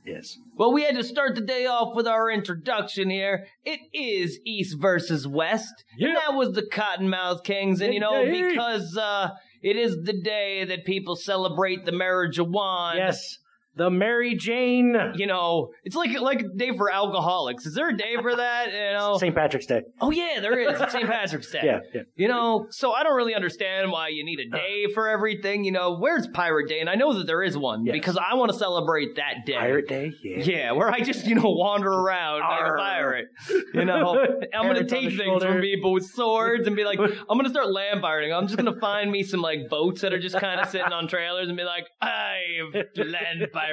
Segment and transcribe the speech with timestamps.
[0.06, 0.38] yes.
[0.60, 3.46] Well, we had to start the day off with our introduction here.
[3.64, 5.72] It is East versus West.
[5.92, 6.16] And Yeah.
[6.26, 7.80] that was the Kottonmouth Kings.
[7.80, 9.30] And, you know, because uh,
[9.62, 12.98] it is the day that people celebrate the marriage of wine.
[12.98, 13.38] Yes,
[13.76, 17.66] the Mary Jane You know, it's like like a day for alcoholics.
[17.66, 18.72] Is there a day for that?
[18.72, 19.16] You know?
[19.18, 19.34] St.
[19.34, 19.82] Patrick's Day.
[20.00, 20.78] Oh, yeah, there is.
[20.92, 21.06] St.
[21.08, 21.60] Patrick's Day.
[21.62, 22.02] Yeah, yeah.
[22.16, 24.58] You know, so I don't really understand why you need a uh.
[24.58, 25.64] day for everything.
[25.64, 26.80] You know, where's Pirate Day?
[26.80, 27.92] And I know that there is one Yes.
[27.94, 29.54] because I want to celebrate that day.
[29.54, 30.12] Pirate Day?
[30.22, 30.42] Yeah.
[30.42, 33.26] Yeah, where I just, you know, wander around like a pirate.
[33.72, 35.46] You know, I'm going to take things shoulder.
[35.46, 38.32] from people with swords and be like, I'm going to start land pirating.
[38.32, 40.92] I'm just going to find me some, like, boats that are just kind of sitting
[40.92, 43.69] on trailers and be like, I've land pirated.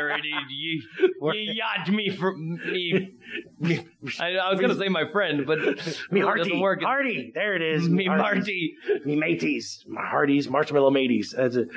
[0.50, 0.82] Ye,
[1.34, 3.14] ye yacht me for me.
[3.60, 3.86] me
[4.20, 5.60] I, I was going to say my friend, but
[6.12, 6.60] Me Hardy.
[6.60, 6.82] work.
[6.82, 7.32] Hardy.
[7.34, 7.90] There it is.
[7.90, 8.22] Me Hardee's.
[8.22, 8.76] Marty.
[9.06, 9.84] Me mateys.
[9.88, 10.50] My Hardee's.
[10.50, 11.34] Marshmallow mateys.
[11.36, 11.68] That's it.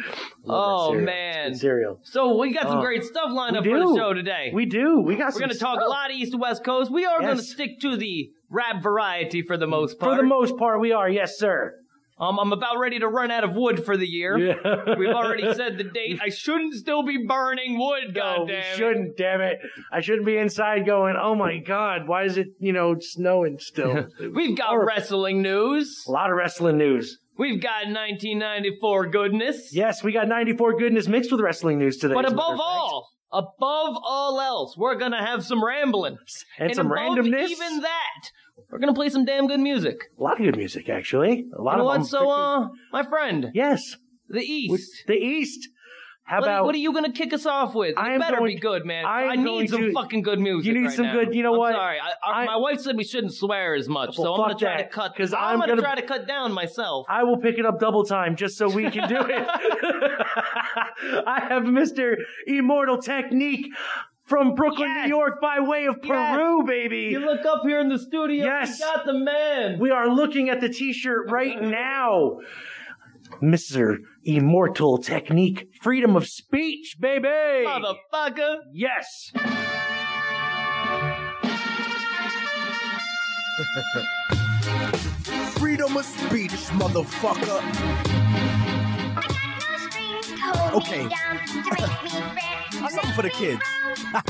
[0.47, 1.54] Oh, man.
[1.54, 2.00] cereal.
[2.03, 4.50] So we got some Oh, great stuff lined we up for the show today.
[4.54, 5.00] We do.
[5.00, 6.91] We got We're going to talk a lot of East to West Coast.
[6.91, 10.12] We are going to stick to the rap variety for the most part.
[10.12, 11.09] For the most part, we are.
[11.09, 11.75] Yes, sir.
[12.20, 14.36] Um, I'm about ready to run out of wood for the year.
[14.36, 14.94] Yeah.
[14.98, 16.20] We've already said the date.
[16.22, 18.76] I shouldn't still be burning wood, No, we goddamn.
[18.76, 19.58] shouldn't, damn it.
[19.91, 24.06] I shouldn't be inside going, oh my god, why is it, you know, snowing still?
[24.34, 26.04] We've got wrestling news.
[26.06, 27.19] a lot of wrestling news.
[27.38, 29.70] We've got 1994 goodness.
[29.72, 32.12] Yes, we got 94 goodness mixed with wrestling news today.
[32.14, 32.69] But as a matter above of fact.
[32.69, 36.19] all, above all else, we're gonna have some rambling.
[36.59, 37.48] and, some above randomness.
[37.48, 38.30] Even that,
[38.70, 39.97] we're gonna play some damn good music.
[40.19, 41.47] a lot of good music, actually.
[41.56, 41.94] A lot You know of what?
[41.94, 43.97] them So, pretty- uh, my friend, yes,
[44.28, 45.04] the East.
[45.06, 45.69] the East.
[46.22, 47.98] How What, about what are you gonna kick us off with?
[47.98, 49.04] I It better going be good, man.
[49.04, 50.69] I I, need some to- fucking good music.
[50.69, 51.14] You need right some now.
[51.14, 51.72] good- you know I'm what?
[51.75, 54.76] Sorry, I, I, my wife said we shouldn't swear as much, so I'm gonna try
[54.76, 55.16] that, to cut.
[55.16, 57.06] 'cause I'm, I'm gonna, gonna- try to cut down myself.
[57.09, 59.48] I will pick it up double time just so we can do it.
[61.26, 62.14] I have Mr.
[62.47, 63.66] Immortal Technique
[64.30, 65.08] from oh, Brooklyn, Yes.
[65.08, 66.36] New York, by way of Yes.
[66.36, 67.08] Peru, baby.
[67.10, 68.44] you look up here in the studio.
[68.44, 68.78] Yes.
[68.78, 69.80] we got the man.
[69.80, 71.68] We are looking at the t-shirt right uh-huh.
[71.68, 72.38] now.
[73.42, 73.96] Mr.
[74.24, 77.26] Immortal Technique, freedom of speech, baby.
[77.28, 78.58] Motherfucker.
[78.72, 79.32] Yes.
[85.58, 87.60] Freedom of speech, motherfucker.
[90.74, 91.09] Okay.
[92.88, 93.62] Something for the kids.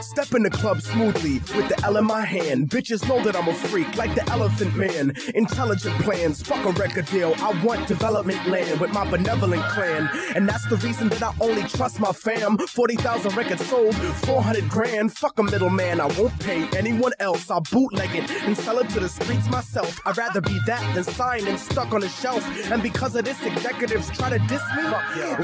[0.00, 2.68] Step in the club smoothly with the L in my hand.
[2.68, 5.12] Bitches know that I'm a freak, like the Elephant Man.
[5.34, 7.34] Intelligent plans, fuck a record deal.
[7.38, 10.08] I want development land with my benevolent clan.
[10.34, 12.58] And that's the reason that I only trust my fam.
[12.58, 15.12] 40,000 records sold, 400 grand.
[15.12, 17.50] Fuck a middleman, I won't pay anyone else.
[17.50, 20.00] I'll bootleg it and sell it to the streets myself.
[20.04, 22.44] I'd rather be that than signed and stuck on a shelf.
[22.70, 24.82] And because of this executive executives try to diss me.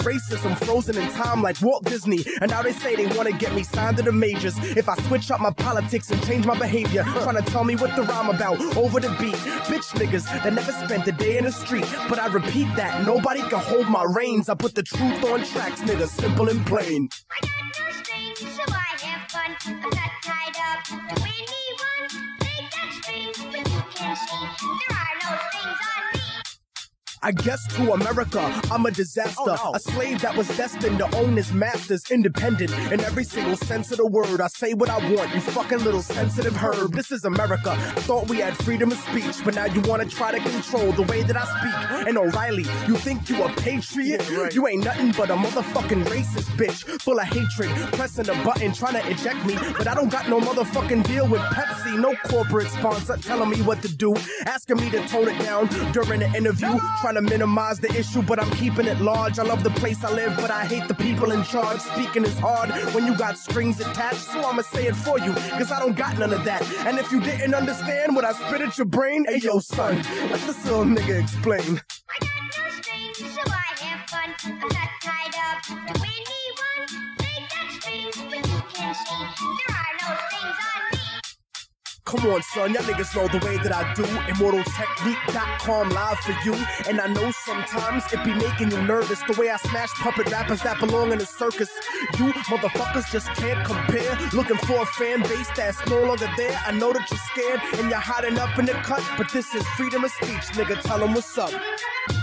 [0.03, 2.25] Racism frozen in time like Walt Disney.
[2.41, 4.57] And now they say they want to get me signed to the majors.
[4.77, 7.95] If I switch up my politics and change my behavior, trying to tell me what
[7.97, 9.35] the rhyme about over the beat.
[9.69, 11.87] Bitch niggas that never spent a day in the street.
[12.09, 14.49] But I repeat that nobody can hold my reins.
[14.49, 17.09] I put the truth on tracks, niggas, simple and plain.
[17.31, 19.57] I got no strings, so I have fun.
[19.67, 22.29] I'm not tied up to anyone.
[22.41, 26.24] They got strings, but you can see there are no strings on me.
[27.25, 28.39] I guess to America,
[28.71, 29.57] I'm a disaster.
[29.59, 33.91] Oh, a slave that was destined to own his masters, independent in every single sense
[33.93, 34.43] of the word.
[34.43, 36.93] I say what I want, you fucking little sensitive herb.
[36.93, 37.71] This is America.
[37.71, 41.05] I Thought we had freedom of speech, but now you wanna try to control the
[41.05, 42.09] way that I speak.
[42.09, 44.29] And O'Reilly, you think you a patriot?
[44.53, 49.01] You ain't nothing but a motherfucking racist bitch, full of hatred, pressing a button, trying
[49.01, 49.57] to eject me.
[49.79, 53.81] But I don't got no motherfucking deal with Pepsi, no corporate sponsor telling me what
[53.81, 57.91] to do, asking me to tone it down during the interview, trying to minimize the
[57.97, 59.39] issue, but I'm keeping it large.
[59.39, 61.81] I love the place I live, but I hate the people in charge.
[61.81, 65.71] Speaking is hard when you got strings attached, so I'ma say it for you, cause
[65.73, 66.63] I don't got none of that.
[66.87, 69.97] And if you didn't understand what I spit at your brain, hey yo, son,
[70.31, 71.81] let this little nigga explain.
[72.11, 74.35] I got no strings, so I have fun.
[74.45, 76.83] I'm not tied up to anyone.
[77.19, 81.04] They got strings, but you can see there are no strings on me.
[82.05, 84.03] Come on, son, y'all niggas know the way that I do.
[84.03, 86.55] ImmortalTechnique.com live for you.
[86.87, 90.61] And I know sometimes it be making you nervous the way I smash puppet rappers
[90.63, 91.71] that belong in a circus.
[92.19, 94.19] You motherfuckers just can't compare.
[94.35, 96.61] Looking for a fan base that's no longer there.
[96.67, 99.67] I know that you're scared and you're hiding up in the cut, but this is
[99.69, 100.81] freedom of speech, nigga.
[100.83, 101.53] Tell 'em what's up.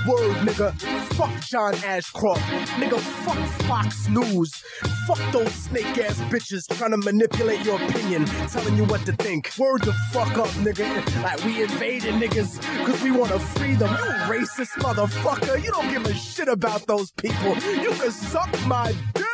[0.07, 0.73] Word, nigga.
[1.15, 2.41] Fuck John Ashcroft.
[2.77, 3.37] Nigga, fuck
[3.67, 4.63] Fox News.
[5.07, 9.51] Fuck those snake ass bitches trying to manipulate your opinion, telling you what to think.
[9.57, 11.23] Word the fuck up, nigga.
[11.23, 13.89] Like we invaded niggas because we want to free them.
[13.89, 15.63] You racist motherfucker.
[15.63, 17.55] You don't give a shit about those people.
[17.55, 19.25] You can suck my dick.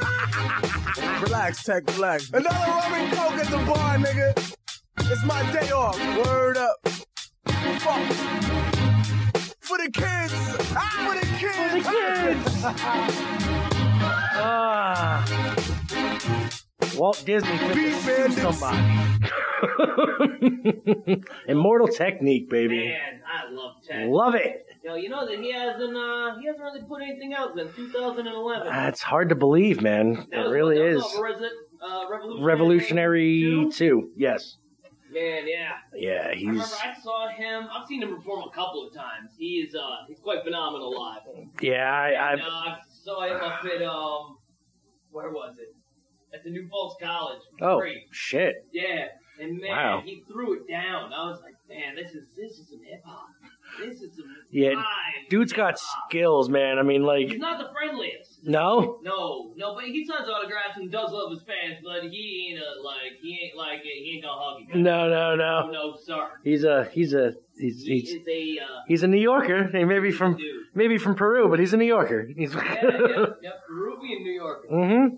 [1.22, 2.30] relax, Tech, relax.
[2.32, 4.54] Another rum and coke at the bar, nigga.
[5.00, 5.98] It's my day off.
[6.26, 6.76] Word up.
[7.80, 8.12] Fuck.
[9.60, 10.34] For the kids.
[10.76, 13.34] Ah, for the kids.
[14.46, 15.63] Ah.
[16.96, 18.40] Walt Disney could Beat sue bandits.
[18.58, 19.00] somebody.
[21.48, 22.88] Immortal technique, baby.
[22.88, 24.08] Man, I love Ted.
[24.08, 24.66] Love it.
[24.84, 28.66] Yo, you know that he hasn't uh he hasn't really put anything out since 2011.
[28.66, 30.26] That's hard to believe, man.
[30.30, 31.02] That It was- really that is.
[31.02, 31.42] was what,
[31.90, 34.02] uh, Revolutionary, Revolutionary Two?
[34.02, 34.10] 2.
[34.16, 34.56] Yes.
[35.10, 35.70] Man, yeah.
[35.94, 36.72] Yeah, I remember he's.
[36.74, 37.68] I saw him.
[37.72, 39.30] I've seen him perform a couple of times.
[39.38, 41.20] He is uh he's quite phenomenal live.
[41.62, 42.32] Yeah, I.
[42.32, 44.38] And, I uh, I saw him up at um
[45.12, 45.74] where was it?
[46.34, 47.40] At the New Falls College.
[47.60, 47.98] oh, Great.
[48.10, 48.66] shit.
[48.72, 49.06] Yeah.
[49.40, 50.02] And man, Wow.
[50.04, 51.12] he threw it down.
[51.12, 53.26] I was like, man, this is this is some hip hop.
[53.80, 54.80] This is some Yeah,
[55.28, 55.76] Dude's got
[56.06, 56.78] skills, man.
[56.78, 57.28] I mean, like.
[57.30, 58.44] He's not the friendliest.
[58.44, 59.00] No?
[59.02, 62.80] No, no, but he signs autographs and does love his fans, but he ain't a,
[62.82, 64.80] like he ain't like a, he ain't gonna hug you.
[64.82, 65.70] No, no, Oh, no.
[65.72, 66.28] no, sir.
[66.44, 66.84] He's a.
[66.92, 67.32] He's a.
[67.58, 67.82] He's.
[67.82, 68.14] He He's.
[68.14, 69.68] a uh, He's a New Yorker.
[69.76, 70.38] He may be from
[70.74, 72.28] maybe from Peru, but he's a New Yorker.
[72.36, 73.50] He's Yeah, yeah, yeah.
[73.66, 74.68] Peruvian New Yorker.
[74.70, 75.16] Mm-hmm.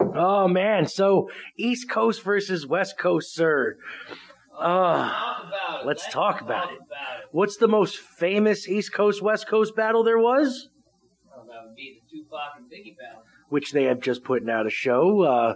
[0.00, 3.76] Oh man, so East Coast versus West Coast, sir.
[4.58, 5.86] Uh, Talk about it.
[5.86, 6.76] let's talk about it.
[6.76, 7.26] About it.
[7.32, 10.68] what's the most famous East Coast West Coast battle there was?
[11.36, 13.22] Oh, that would be the Tupac and Biggie battle.
[13.48, 15.54] Which they have just put out a show, uh,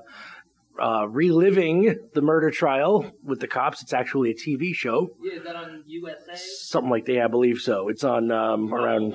[0.81, 3.83] uh, reliving the murder trial with the cops.
[3.83, 6.35] It's actually a TV show, Yeah, is that on USA?
[6.37, 7.21] something like that.
[7.23, 7.89] I believe so.
[7.89, 9.15] It's on um, around.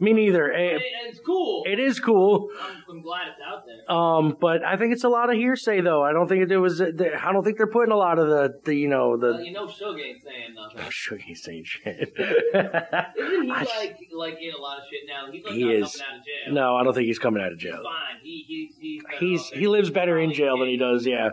[0.00, 0.52] Me neither.
[0.52, 1.64] Eh, It- it's cool.
[1.66, 2.48] It is cool.
[2.60, 3.94] I'm, I'm glad it's out there.
[3.96, 6.02] Um, but I think it's a lot of hearsay, though.
[6.02, 6.80] I don't think there was.
[6.80, 9.44] I don't think they're putting a lot of the, the you know, Well, the.
[9.44, 10.80] you know, Suge ain't saying nothing.
[10.90, 12.12] Sure he's saying shit.
[12.18, 15.30] Isn't he I- like like in a lot of shit now?
[15.30, 15.96] He's like He not is.
[15.96, 16.54] coming out of jail.
[16.54, 17.82] no, I don't think he's coming out of He's jail.
[17.82, 18.20] fine.
[18.22, 21.03] He he's he's He's he lives better in jail than he does.
[21.06, 21.30] Yeah,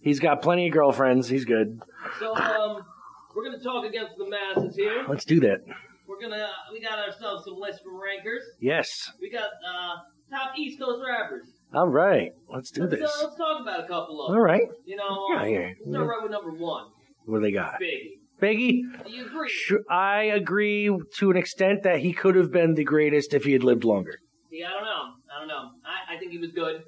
[0.00, 1.28] he's got plenty of girlfriends.
[1.28, 1.80] He's good.
[2.18, 2.82] So um,
[3.34, 5.04] we're gonna talk against the masses here.
[5.08, 5.60] Let's do that.
[6.08, 8.42] We're gonna we got ourselves some list from rankers.
[8.60, 9.10] Yes.
[9.20, 9.96] We got uh
[10.30, 11.46] top East Coast rappers.
[11.72, 12.32] All right.
[12.52, 13.02] Let's do Let's, this.
[13.02, 14.36] uh, let's talk about a couple of them.
[14.36, 14.62] All right.
[14.84, 15.58] You know, Yeah, yeah.
[15.68, 16.86] let's start right with number one,
[17.26, 17.74] What do they got?
[17.80, 18.18] Biggie.
[18.42, 19.04] Biggie.
[19.04, 19.50] Do you agree?
[19.88, 23.62] I agree to an extent that he could have been the greatest if he had
[23.62, 24.18] lived longer.
[24.50, 25.04] Yeah, I don't know.
[25.32, 25.70] I don't know.
[25.84, 26.82] I, I think he was good.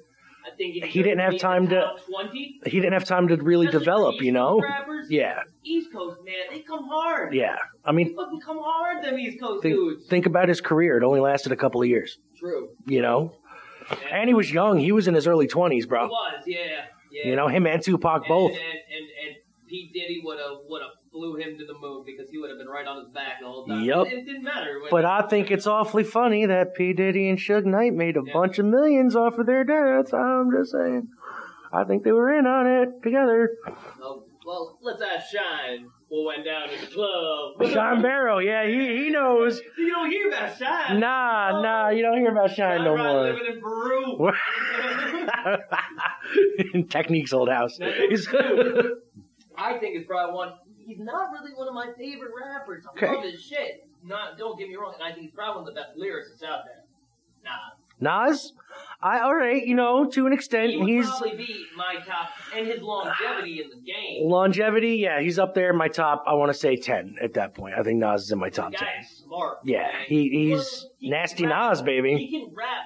[0.53, 2.59] I think He didn't have time to- twenty.
[2.65, 4.59] He didn't have time to really develop, you know.
[4.61, 5.07] Rappers.
[5.09, 5.41] Yeah.
[5.63, 7.33] East Coast man, they come hard.
[7.33, 7.55] Yeah.
[7.83, 10.05] I mean, Fucking come hard, them East Coast think, dudes.
[10.07, 10.97] think about his career.
[10.97, 12.17] It only lasted a couple of years.
[12.37, 12.69] True.
[12.85, 13.33] You know.
[14.11, 14.79] And he was young.
[14.79, 16.07] He was in his early twenties, He bro.
[16.07, 17.27] was, yeah, yeah.
[17.29, 18.51] You know, him and Tupac and, both.
[18.51, 19.35] And, and, and
[19.67, 19.89] P.
[19.93, 22.67] Diddy would have would have flew him to the moon because he would have been
[22.67, 23.83] right on his back the whole time.
[23.83, 24.07] Yup.
[24.07, 24.81] It didn't matter.
[24.89, 26.91] But I think it's awfully funny that P.
[26.91, 28.33] Diddy and Suge Knight made a Yeah.
[28.33, 30.11] bunch of millions off of their deaths.
[30.13, 31.07] I'm just saying.
[31.71, 33.51] I think they were in on it together.
[34.01, 37.63] Oh, well, let's ask Shyne what went down in the club.
[37.71, 39.61] Sean Barrow, yeah, he he knows.
[39.77, 40.99] you don't hear about Shyne.
[40.99, 41.61] Nah, oh.
[41.61, 43.23] nah, you don't hear about Shyne Shyne no more.
[43.23, 44.31] living in Peru.
[46.73, 47.79] in Technique's old house.
[47.81, 50.53] I think it's probably one.
[50.85, 52.85] He's not really one of my favorite rappers.
[52.87, 53.13] I Okay.
[53.15, 53.87] love his shit.
[54.03, 54.93] Not, don't get me wrong.
[54.95, 56.83] And I think he's probably one of the best lyricists out there.
[57.43, 57.51] Nah,
[57.99, 58.53] Nas,
[59.01, 62.65] I all right, you know, to an extent, he he's probably be my top, and
[62.65, 64.27] his longevity in the game.
[64.29, 64.95] longevity.
[64.97, 66.23] Yeah, he's up there in my top.
[66.25, 67.75] I want to say ten at that point.
[67.77, 68.87] I think Nas is in my top ten.
[69.25, 69.57] smart.
[69.63, 69.91] Yeah, man.
[70.07, 72.15] he, he's he nasty rap- Nas, baby.
[72.17, 72.85] He can rap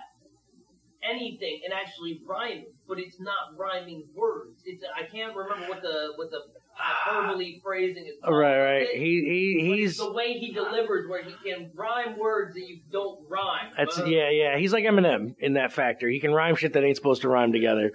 [1.03, 4.61] anything and actually rhyme, but it's not rhyming words.
[4.65, 6.39] It's I can't remember what the what the
[6.77, 8.13] hyperbole phrasing is.
[8.23, 8.87] Right, right.
[8.93, 13.19] He he he's the way he delivers, where he can rhyme words that you don't
[13.29, 13.71] rhyme.
[13.77, 14.57] that's Uh, yeah yeah.
[14.57, 16.07] He's like Eminem in that factor.
[16.09, 17.91] He can rhyme shit that ain't supposed to rhyme together.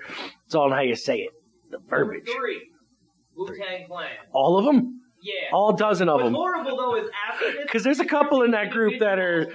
[0.46, 1.30] It's all in how you say it.
[1.70, 2.28] The verbiage.
[2.28, 2.60] three,
[3.36, 4.10] Wu Tang Clan.
[4.32, 5.00] All of them.
[5.22, 5.32] Yeah.
[5.52, 6.34] All dozen of What's them.
[6.34, 9.50] horrible though is after this, 'Cause there's a couple in that group that are-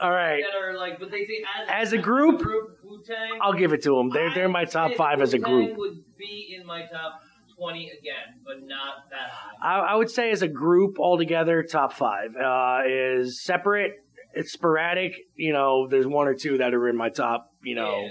[0.00, 0.42] All right.
[0.42, 2.40] that are like, but they say as, As a group,
[2.84, 3.38] Wu Tang.
[3.40, 4.10] I'll give it to them.
[4.10, 5.76] They're they're my top five as a group.
[5.76, 7.20] Would be in my top
[7.62, 9.80] twenty again, but not that high.
[9.80, 13.92] I, I would say as a group altogether, top five uh, is separate.
[14.34, 15.14] It's sporadic.
[15.36, 17.52] You know, there's one or two that are in my top.
[17.62, 18.08] You know, Yeah.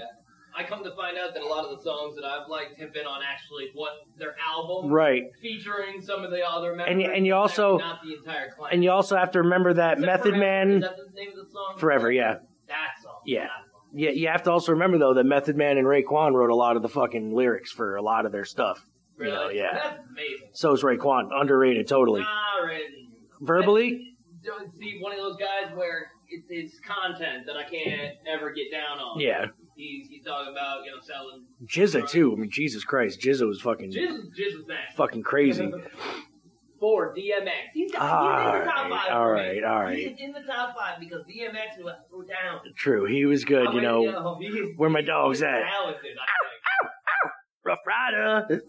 [0.54, 2.92] I come to find out that a lot of the songs that I've liked have
[2.92, 5.22] been on actually what their album, right.
[5.40, 8.70] featuring some of the other members, And you- and you also- not the entire clan.
[8.72, 10.38] And you also have to remember that that Method Forever?
[10.38, 11.74] Man that the name of the song?
[11.78, 12.12] forever.
[12.12, 13.20] Yeah, That song.
[13.24, 13.44] Yeah.
[13.44, 13.80] That song.
[13.94, 14.10] yeah.
[14.10, 16.82] You have to also remember though that Method Man and Raekwon wrote a lot of
[16.82, 18.86] the fucking lyrics for a lot of their stuff.
[19.16, 19.30] Really?
[19.32, 19.74] You know, yeah.
[19.74, 20.48] That's amazing.
[20.52, 22.20] So is Raekwon, underrated totally.
[22.20, 23.08] Nah, really.
[23.40, 28.52] Verbally, Don't see one of those guys where it's, it's content that I can't ever
[28.52, 29.20] get down on.
[29.20, 29.46] yeah.
[29.76, 31.44] He's, he's talking about, you know, selling.
[31.66, 32.32] GZA too.
[32.32, 34.94] I mean, Jesus Christ, GZA was fucking Jizz, Jizz was that.
[34.96, 35.72] fucking crazy.
[36.78, 37.48] Four, DMX.
[37.72, 39.06] He's, got, he's in the top Alright, five.
[39.08, 39.64] for alright, me.
[39.64, 39.98] alright.
[39.98, 42.60] He's in the top five because DMX was down.
[42.76, 43.68] True, he was good.
[43.68, 45.62] I You know, is- where my dog's at.
[45.62, 47.32] Talented, I think.
[47.64, 48.62] Rough Rider.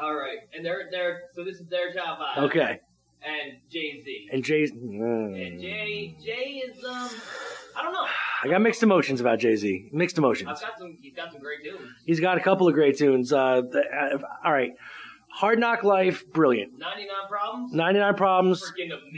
[0.00, 2.44] All right, and they're they're so this is their top five.
[2.44, 2.80] Okay,
[3.22, 4.28] And Jay Z.
[4.32, 4.44] and.
[4.44, 5.60] And Mm.
[5.60, 7.10] Jay Jay is um
[7.76, 8.06] I don't know.
[8.44, 9.88] I got mixed emotions about Jay Z.
[9.92, 10.48] Mixed emotions.
[10.50, 10.96] I've got some.
[11.00, 11.80] He's got some great tunes.
[12.06, 13.32] He's got a couple of great tunes.
[13.32, 14.72] Uh, the, uh, all right,
[15.32, 16.78] Hard Knock Life, brilliant.
[16.78, 17.72] Ninety nine problems.
[17.72, 18.72] 99 Problems,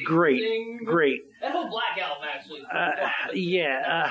[0.05, 0.43] great,
[0.85, 1.21] great.
[1.41, 2.61] That whole Black album actually.
[2.71, 4.09] Uh, yeah,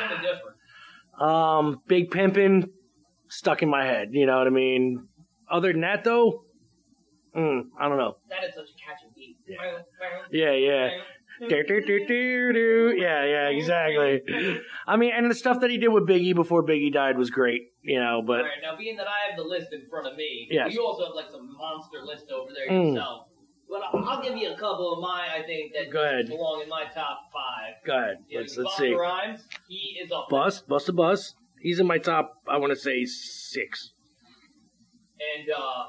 [1.20, 1.24] uh.
[1.24, 2.70] Um, Big Pimpin'
[3.28, 4.10] stuck in my head.
[4.14, 5.08] You know what I mean?
[5.52, 6.44] Other than that, though,
[7.36, 8.18] mm, I don't know.
[8.30, 9.38] That is such a catchy beat.
[9.48, 9.58] Yeah.
[10.32, 10.90] Yeah, yeah.
[11.48, 12.96] Do, do, do, do, do.
[12.98, 14.22] Yeah, yeah, exactly.
[14.86, 17.62] I mean, and the stuff that he did with Biggie before Biggie died was great,
[17.82, 20.18] you know, but All right, now being that I have the list in front of
[20.18, 20.74] me, Yes.
[20.74, 22.90] you also have like some monster list over there Mm.
[22.94, 23.28] yourself.
[23.70, 26.28] But I'll I'll give you a couple of my, I think that Go ahead.
[26.28, 27.76] belong in my top five.
[27.86, 28.18] go ahead.
[28.28, 28.94] Yeah, Let's, let's see.
[28.94, 30.40] Rhymes, he is up there.
[30.40, 31.36] Bus, Bust a Bus.
[31.62, 33.92] He's in my top, I want to say six.
[35.38, 35.84] and uh,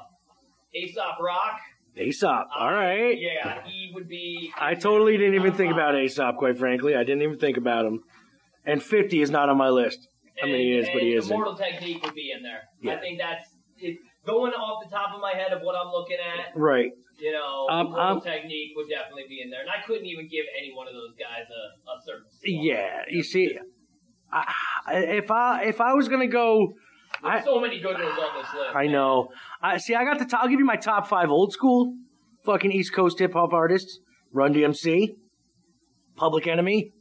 [0.73, 1.59] Aesop Rock.
[1.97, 2.47] Aesop.
[2.55, 3.17] uh, All right.
[3.19, 4.51] Yeah, he would be.
[4.57, 6.95] I totally didn't even think about Aesop, quite frankly.
[6.95, 8.01] I didn't even think about him.
[8.65, 10.07] And 50 is not on my list.
[10.41, 11.31] I mean, he is, but he isn't.
[11.31, 12.61] Immortal Technique would be in there.
[12.81, 12.93] Yeah.
[12.93, 13.45] I think that's
[13.77, 16.55] it, going off the top of my head of what I'm looking at.
[16.55, 16.91] Right.
[17.19, 20.27] You know, Um, Immortal um, Technique would definitely be in there, and I couldn't even
[20.29, 22.25] give any one of those guys a, a certain.
[22.29, 22.63] slot.
[22.63, 23.01] Yeah.
[23.09, 23.57] You see,
[24.31, 24.53] I,
[24.95, 26.73] if I if I was gonna go,
[27.23, 28.75] I- so many good ones on this list.
[28.75, 29.29] I know.
[29.61, 29.95] I see.
[29.95, 30.25] I got the.
[30.25, 31.93] Top, I'll give you my top five old school,
[32.45, 33.99] fucking East Coast hip hop artists:
[34.33, 35.09] Run DMC,
[36.15, 36.91] Public Enemy,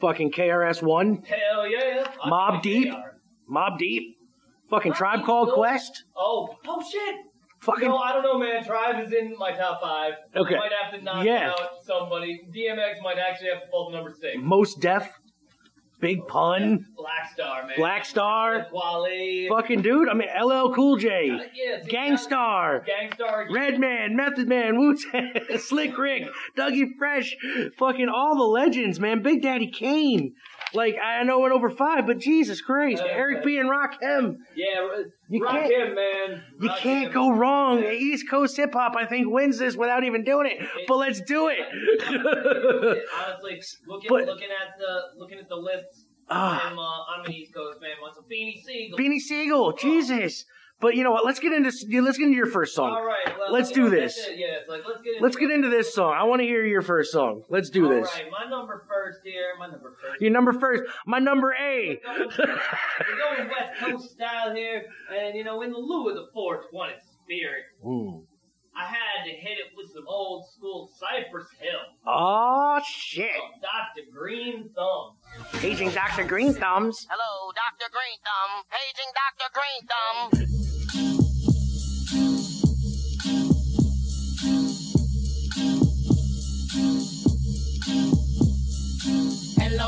[0.00, 2.04] fucking KRS One, Hell yeah.
[2.24, 2.94] I think Deep?
[2.94, 3.16] are.
[3.50, 4.16] Mobb Deep,
[4.70, 7.16] fucking Mobb Tribe Called Quest, Oh, oh shit.
[7.60, 8.64] fucking No, I don't know, man.
[8.64, 10.14] Tribe is in my top five.
[10.34, 10.54] Okay.
[10.54, 11.50] I might have to knock Yeah.
[11.50, 12.40] out somebody.
[12.54, 14.36] DMX might actually have to fall to number six.
[14.40, 15.08] Mos Def,
[16.02, 17.76] Big Pun, Black Star, man.
[17.76, 19.48] Black Star, Wale.
[19.48, 20.08] fucking dude.
[20.08, 22.84] I mean LL Cool J, yeah, Gang Starr.
[22.84, 23.46] Gangstar.
[23.48, 24.96] Redman, Method Man, Wu
[25.58, 26.24] Slick Rick,
[26.58, 27.36] Dougie Fresh,
[27.78, 29.22] fucking all the legends, man.
[29.22, 30.34] Big Daddy Kane.
[30.74, 33.02] Like, I know it went over five, but Jesus Christ.
[33.02, 33.58] Uh, Eric B.
[33.58, 34.36] and Rakim.
[34.56, 36.42] Yeah, r- You rock can't- him, man.
[36.60, 37.12] You Rock can't him.
[37.12, 37.84] go wrong.
[37.84, 40.66] East Coast hip hop, I think, wins this without even doing it.
[40.88, 41.58] But let's do it.
[42.08, 46.70] Honestly, looking But- looking at the looking at the lists, Ah.
[46.70, 47.90] I'm uh, I'm an East Coast man.
[48.00, 48.98] What's a Beanie Sigel?
[48.98, 50.44] Beanie Sigel, Jesus.
[50.82, 51.24] But you know what?
[51.24, 51.70] Let's get into
[52.02, 52.90] let's get into your first song.
[52.90, 53.38] All right.
[53.38, 54.18] Well, Let's you do this.
[54.34, 56.12] Yeah, like, let's get into Let's get into this song.
[56.12, 57.42] I want to hear your first song.
[57.48, 58.10] Let's do All this.
[58.14, 59.54] right, my number first here.
[59.60, 60.20] My number first.
[60.20, 60.82] Your number first.
[61.06, 62.00] My number A.
[62.08, 64.82] We're going West Coast style here,
[65.16, 68.24] and you know, in the lieu of the 420 spirit, Hmm.
[68.74, 71.78] I had to hit it with some old school Cypress Hill.
[72.06, 73.30] Oh shit!
[73.60, 74.08] Dr.
[74.12, 75.16] Green Thumb.
[75.60, 76.24] Paging Dr.
[76.24, 77.06] Green Thumbs.
[77.08, 77.88] Hello, Dr.
[77.92, 78.64] Green Thumb.
[78.72, 79.48] Paging Dr.
[79.54, 80.71] Green Thumb.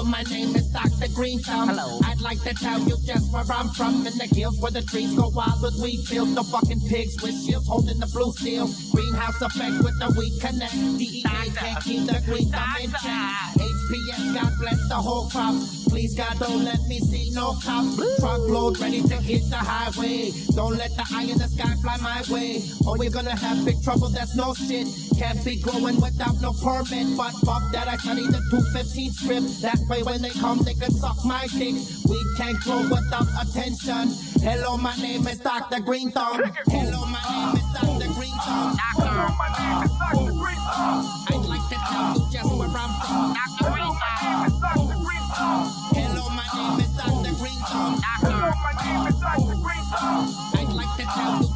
[0.04, 1.10] Hello, my name is Dr.
[1.14, 1.68] Green Thumb.
[1.68, 1.98] Hello.
[2.04, 4.06] I'd like to tell you just where I'm from.
[4.06, 6.34] In the hills where the trees go wild with weed fields.
[6.34, 8.68] The fucking pigs with shields holding the blue steel.
[8.92, 10.74] Greenhouse effect with the weed connect.
[10.98, 11.22] DEA
[11.56, 13.73] can't keep the green thumb in check.
[13.84, 15.54] HPS, God bless the whole crop.
[15.88, 17.96] Please, God, don't let me see no cops.
[18.18, 20.32] Truckload ready to hit the highway.
[20.54, 22.62] Don't let the eye in the sky fly my way.
[22.86, 24.88] Oh, or we're gonna have big trouble, that's no shit.
[25.18, 27.16] Can't be growing without no permit.
[27.16, 29.62] But fuck that, I study the 215 script.
[29.62, 31.74] That way when they come, they can suck my dick.
[32.08, 34.14] We can't grow without attention.
[34.42, 35.80] Hello, my name is Dr.
[35.80, 36.40] Green Thumb.
[36.66, 38.08] Hello, my name is Dr.
[38.14, 38.76] Green Thumb.
[38.96, 39.34] Doctor.
[41.26, 43.83] I'd like tell you just where I'm from.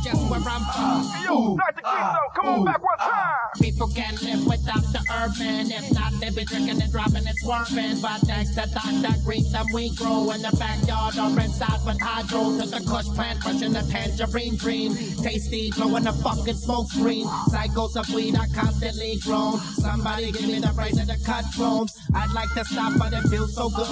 [0.05, 1.05] Just where I'm from.
[1.25, 1.83] Yo, Dr.
[1.83, 3.35] Green come on back one time.
[3.61, 5.71] People can't live without the urban.
[5.71, 8.01] If not, they be drinking and driving and swerving.
[8.01, 9.15] But thanks to Dr.
[9.25, 13.73] Green we grow in the backyard or inside with hydro to the kush plant, crushing
[13.73, 14.95] the tangerine dream.
[15.23, 17.27] Tasty, blowing the fucking smoke screen.
[17.51, 19.59] Cycles of weed are constantly grown.
[19.59, 21.97] Somebody give me the price of the cut clones.
[22.15, 23.87] I'd like to stop, but it feels so good.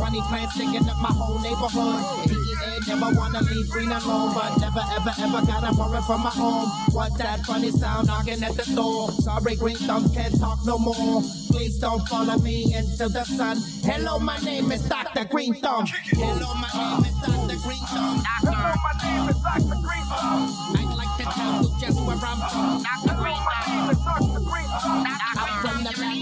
[0.00, 2.41] Runny plants sticking up my whole neighborhood.
[2.84, 6.68] DEA never wanna leave green alone, but never ever ever gotta worry from my home.
[6.92, 9.10] What that funny sound knocking at the door?
[9.12, 11.22] Sorry, green thumbs can't talk no more.
[11.50, 13.58] Please don't follow me into the sun.
[13.84, 15.24] Hello, my name is Dr.
[15.24, 15.86] Green Thumb.
[15.86, 17.56] Hello, my name is Dr.
[17.62, 18.22] Green Thumb.
[18.22, 18.78] Doctor.
[18.82, 19.78] My name is Dr.
[19.82, 20.42] Green Thumb.
[20.76, 22.82] I'd like to tell you just where I'm from.
[22.82, 23.16] Dr.
[23.20, 23.86] Green Thumb.
[23.86, 24.40] Dr.
[24.40, 25.41] Green I'm from the back,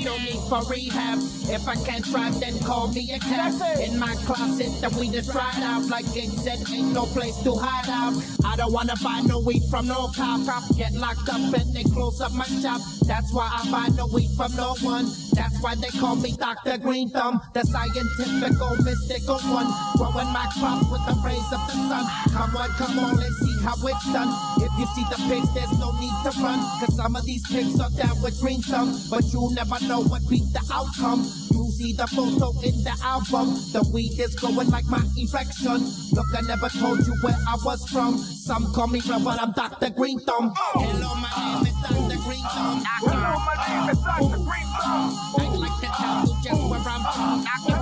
[0.04, 1.18] no need for rehab.
[1.48, 3.54] If I can't drive, then call me a cab.
[3.80, 5.86] In my closet, the weed is dried out.
[5.88, 8.14] Like it said, ain't no place to hide out.
[8.44, 10.40] I don't wanna buy no weed from no cop.
[10.76, 12.80] Get locked up and they close up my shop.
[13.06, 15.06] That's why I buy no weed from no one.
[15.34, 16.78] That's why they call me Dr.
[16.78, 18.52] Green Thumb, the scientific,
[18.84, 19.68] mystical one.
[19.96, 22.04] Growing my crops with the rays of the sun.
[22.32, 24.30] Come on, come on, let's see how it's done.
[24.56, 26.60] If you see the pigs, there's no need to run.
[26.80, 28.98] Cause some of these pigs are down with green thumb.
[29.10, 31.24] But you never know what be the outcome.
[31.52, 33.54] You see the photo in the album.
[33.72, 35.84] The weed is going like my erection.
[36.12, 38.18] Look, I never told you where I was from.
[38.18, 39.90] Some call me but I'm Dr.
[39.90, 40.52] Green Thumb.
[40.56, 42.18] Hello, my name is Dr.
[42.24, 42.82] Green Thumb.
[42.82, 43.18] Doctor.
[43.18, 44.40] My name is Dr.
[44.40, 45.08] Green Thumb.
[45.38, 47.44] I'd like to tell you just where I'm from.
[47.44, 47.79] Dr.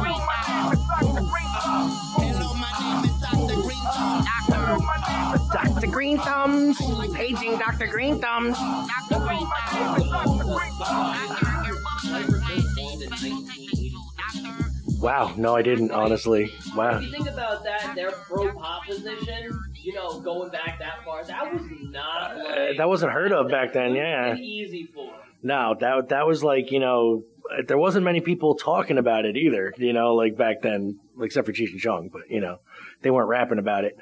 [6.09, 6.79] Green Thumbs.
[7.15, 7.87] Paging Dr.
[7.87, 8.57] Green Thumbs.
[8.57, 9.21] Dr.
[9.27, 9.99] Green Thumb.
[9.99, 10.45] Dr.
[10.45, 14.71] Green Doctor, your father said that you take Doctor.
[15.03, 16.51] Wow, no, I didn't, honestly.
[16.75, 16.97] Wow.
[16.97, 21.53] If you think about that, their pro proposition, you know, going back that far, that
[21.53, 24.35] was not Uh, that wasn't heard of back then, yeah.
[24.35, 25.28] easy for 'em.
[25.43, 27.25] No, that that was like you know,
[27.67, 29.73] there wasn't many people talking about it either.
[29.77, 32.59] You know, like back then, except for Cheech and Chong, but you know,
[33.03, 33.97] they weren't rapping about it.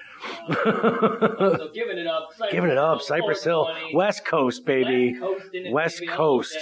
[0.49, 5.19] So giving it up, Cypress Giving it up, Cypress Hill, West Coast, baby.
[5.19, 6.59] West Coast, West baby, Coast.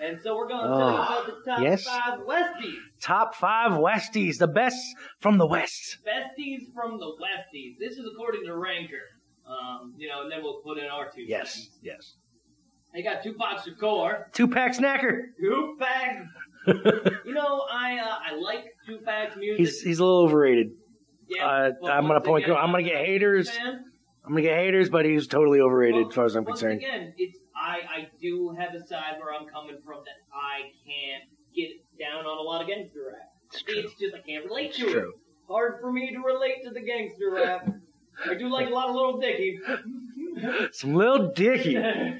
[0.00, 1.84] And so we're going to tell you about the top yes.
[1.84, 2.74] five Westies.
[3.00, 4.76] Top five Westies, the best
[5.20, 5.98] from the West.
[6.04, 7.78] Besties from the Westies.
[7.78, 8.96] This is according to Ranker.
[9.46, 11.22] Um, you know, and then we'll put in our two.
[11.22, 12.14] Yes, yes.
[12.94, 14.30] They got Tupac Shakur.
[14.32, 15.22] Two pack snacker.
[15.40, 16.26] Tupac.
[17.26, 19.58] you know, I uh, I like Tupac's music.
[19.58, 20.68] He's he's a little overrated.
[21.28, 23.50] Yeah, uh, I'm gonna point- again, I'm gonna get haters.
[23.50, 23.84] fan.
[24.24, 26.78] I'm gonna get haters, but he's totally overrated Well, as far as I'm once concerned.
[26.80, 31.24] again, it's I I do have a side where I'm coming from that I can't
[31.54, 33.28] get down on a lot of gangster rap.
[33.52, 33.74] It's true.
[33.78, 35.08] It's just I can't relate It's to true.
[35.10, 35.14] it.
[35.52, 37.68] Hard for me to relate to the gangster rap.
[38.30, 39.58] I do like a lot of Little Dicky.
[40.72, 41.72] Some little dicky.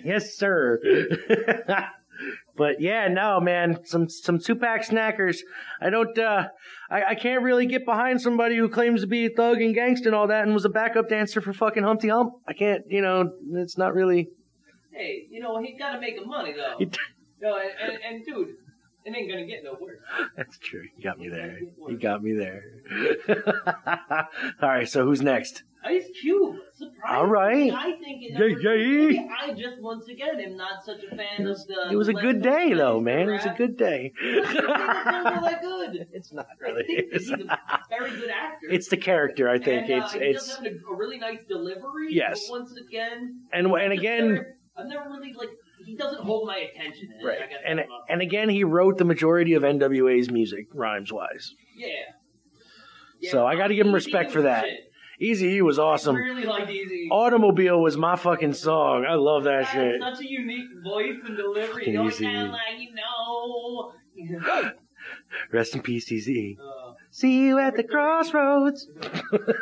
[0.05, 0.81] yes, sir.
[2.57, 5.38] but yeah, no, man, some some two pack snackers.
[5.81, 6.16] I don't.
[6.18, 6.48] uh
[6.90, 10.07] I, I can't really get behind somebody who claims to be a thug and gangsta
[10.07, 12.35] and all that, and was a backup dancer for fucking Humpty Hump.
[12.46, 12.83] I can't.
[12.88, 14.29] You know, it's not really.
[14.92, 16.77] Hey, you know he gotta make a money though.
[16.79, 16.90] He-
[17.40, 18.48] No, and, and, and dude,
[19.05, 19.98] it ain't gonna get no worse.
[20.37, 20.85] That's true.
[20.96, 21.59] You got me there.
[21.88, 22.62] You got me there.
[24.62, 24.88] all right.
[24.88, 25.64] So who's next?
[25.87, 27.73] Ice Cube, surprisingly, All right.
[27.73, 28.38] I think yeah.
[28.38, 31.88] Maybe I just once again am not such a fan of the.
[31.92, 33.29] It was a good day, though, man.
[33.29, 34.12] It was a good day.
[34.23, 36.07] It's not that good.
[36.12, 36.85] It's not really.
[36.88, 37.59] It's, he's a
[37.90, 38.66] very good actor.
[38.70, 39.88] it's the character, I think.
[39.90, 42.09] And, uh, it's it's a, a really nice delivery.
[42.11, 42.49] Yes.
[42.51, 45.51] Once again, and and again, never, I've never really like
[45.85, 47.11] he doesn't hold my attention.
[47.23, 47.38] Right.
[47.66, 51.55] And and again, he wrote the majority of NWA's music, rhymes wise.
[51.77, 51.88] yeah.
[53.20, 54.64] Yeah, So I got to give him respect for that.
[54.64, 54.81] shit.
[55.20, 56.16] Easy E was awesome.
[56.16, 57.09] I really liked Eazy.
[57.11, 59.05] Automobile was my fucking song.
[59.09, 60.00] I love that shit.
[60.00, 61.68] Such a unique voice and delivery.
[61.85, 62.50] Fucking You don't Eazy.
[62.50, 63.92] like you know.
[65.53, 66.57] Rest in peace, Eazy.
[66.59, 68.88] Uh, See you at the crossroads.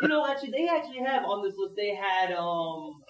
[0.02, 1.74] you know, actually, they actually have on this list.
[1.76, 3.02] They had um,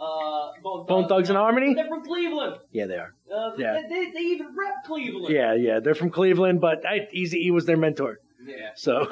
[0.00, 1.74] uh, Bone, Bone Thugs and Harmony?
[1.74, 2.56] They're from Cleveland.
[2.72, 3.14] Yeah, they are.
[3.32, 3.74] Uh, Yeah.
[3.82, 5.34] They, they, they even rep Cleveland.
[5.34, 8.18] Yeah, yeah, they're from Cleveland, but Easy E was their mentor.
[8.46, 8.70] Yeah.
[8.76, 9.06] So,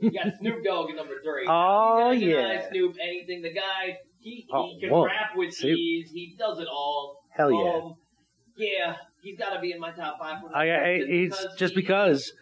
[0.00, 1.46] You got Snoop Dogg at number three.
[1.48, 2.68] Oh, You yeah.
[2.68, 3.42] Snoop, anything.
[3.42, 5.04] The guy, he, Oh, he can whoa.
[5.06, 5.76] rap with Snoop.
[5.78, 6.10] ease.
[6.12, 7.22] He does it all.
[7.30, 7.80] hell yeah.
[7.82, 7.94] Um,
[8.56, 10.40] yeah, he's got to be in my top five.
[10.40, 12.32] For I, I, it's just because.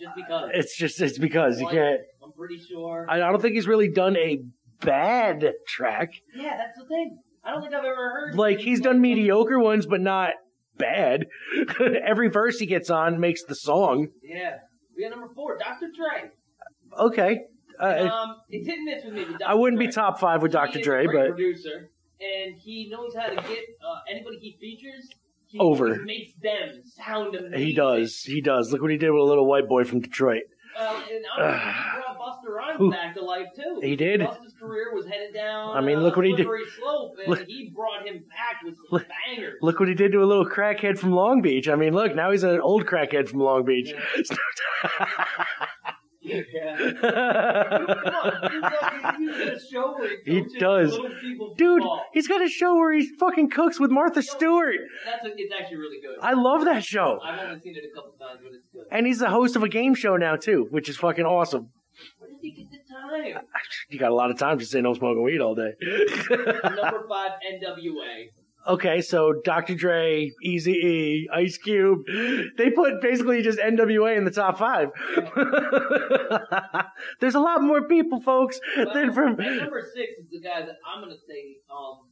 [0.00, 0.50] Just because.
[0.54, 2.00] It's just it's because you can't.
[2.24, 3.06] I'm pretty sure.
[3.10, 4.38] I, I don't think he's really done a
[4.80, 6.10] bad track.
[6.34, 7.18] yeah, that's the thing.
[7.44, 8.34] I don't think I've ever heard.
[8.36, 10.30] Like he's done mediocre ones, but not
[10.78, 11.26] bad.
[12.06, 14.08] Every verse he gets on makes the song.
[14.22, 14.58] Yeah.
[14.96, 15.88] We got number four, Dr.
[15.96, 16.30] Dre.
[16.98, 17.40] Okay.
[17.80, 19.20] Uh, Um, it's hit and miss with me.
[19.24, 19.50] With Dr.
[19.50, 20.78] I wouldn't be top five with He Dr.
[20.78, 25.08] is Dre, but producer, and he knows how to get uh, anybody he features.
[25.46, 25.96] He Over.
[26.02, 27.58] makes them sound amazing.
[27.58, 28.22] he does.
[28.22, 28.72] He does.
[28.72, 30.44] Look what he did with a little white boy from Detroit.
[30.78, 33.80] Uh, and honestly, he brought Buster Rhymes Who- back to life too.
[33.82, 34.20] He did?
[34.20, 35.76] Buster's career was headed down.
[35.76, 36.44] I mean, uh, look what he did.
[36.46, 39.58] slippery Slope, and Look- he brought him back with some Look- bangers.
[39.62, 41.68] Look what he did to a little crackhead from Long Beach.
[41.68, 43.92] I mean, look, now he's an old crackhead from Long Beach.
[46.24, 46.36] Yeah.
[46.76, 50.96] He's got- he's got a show where He does.
[51.56, 52.04] Dude, football.
[52.12, 54.76] he's got a show where he fucking cooks with Martha Stewart.
[55.04, 56.18] That's a, it's actually really good.
[56.20, 57.18] I love that show.
[57.22, 58.84] I've only seen it a couple times, but it's good.
[58.90, 61.70] And he's the host of a game show now, too, which is fucking awesome.
[62.18, 63.42] Where did he get the time?
[63.90, 65.72] You got a lot of time to say no smoking weed all day.
[65.82, 68.30] Number five, NWA.
[68.66, 69.74] Okay, so Dr.
[69.74, 72.00] Dre, Easy E, Ice Cube,
[72.58, 74.90] they put basically just NWA in the top five.
[77.20, 79.36] There's a lot more people, folks, Well, than from.
[79.36, 81.56] number six is the guy that I'm gonna say.
[81.70, 82.08] Um,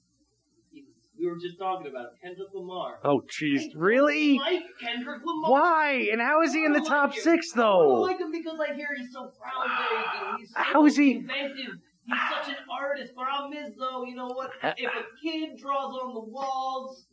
[1.18, 2.98] we were just talking about him, Kendrick Lamar.
[3.04, 3.64] Oh, jeez.
[3.74, 4.40] Really?
[4.42, 5.50] I like Kendrick Lamar.
[5.50, 6.08] Why?
[6.10, 7.20] And how is he in the I top him.
[7.20, 8.00] six, I though?
[8.00, 9.30] like him because I hear he's so.
[10.38, 11.74] He's so How is he- inventive.
[12.04, 13.14] He's such an artist.
[13.14, 14.50] Problem is, though, you know what?
[14.62, 17.06] If a kid draws on the walls,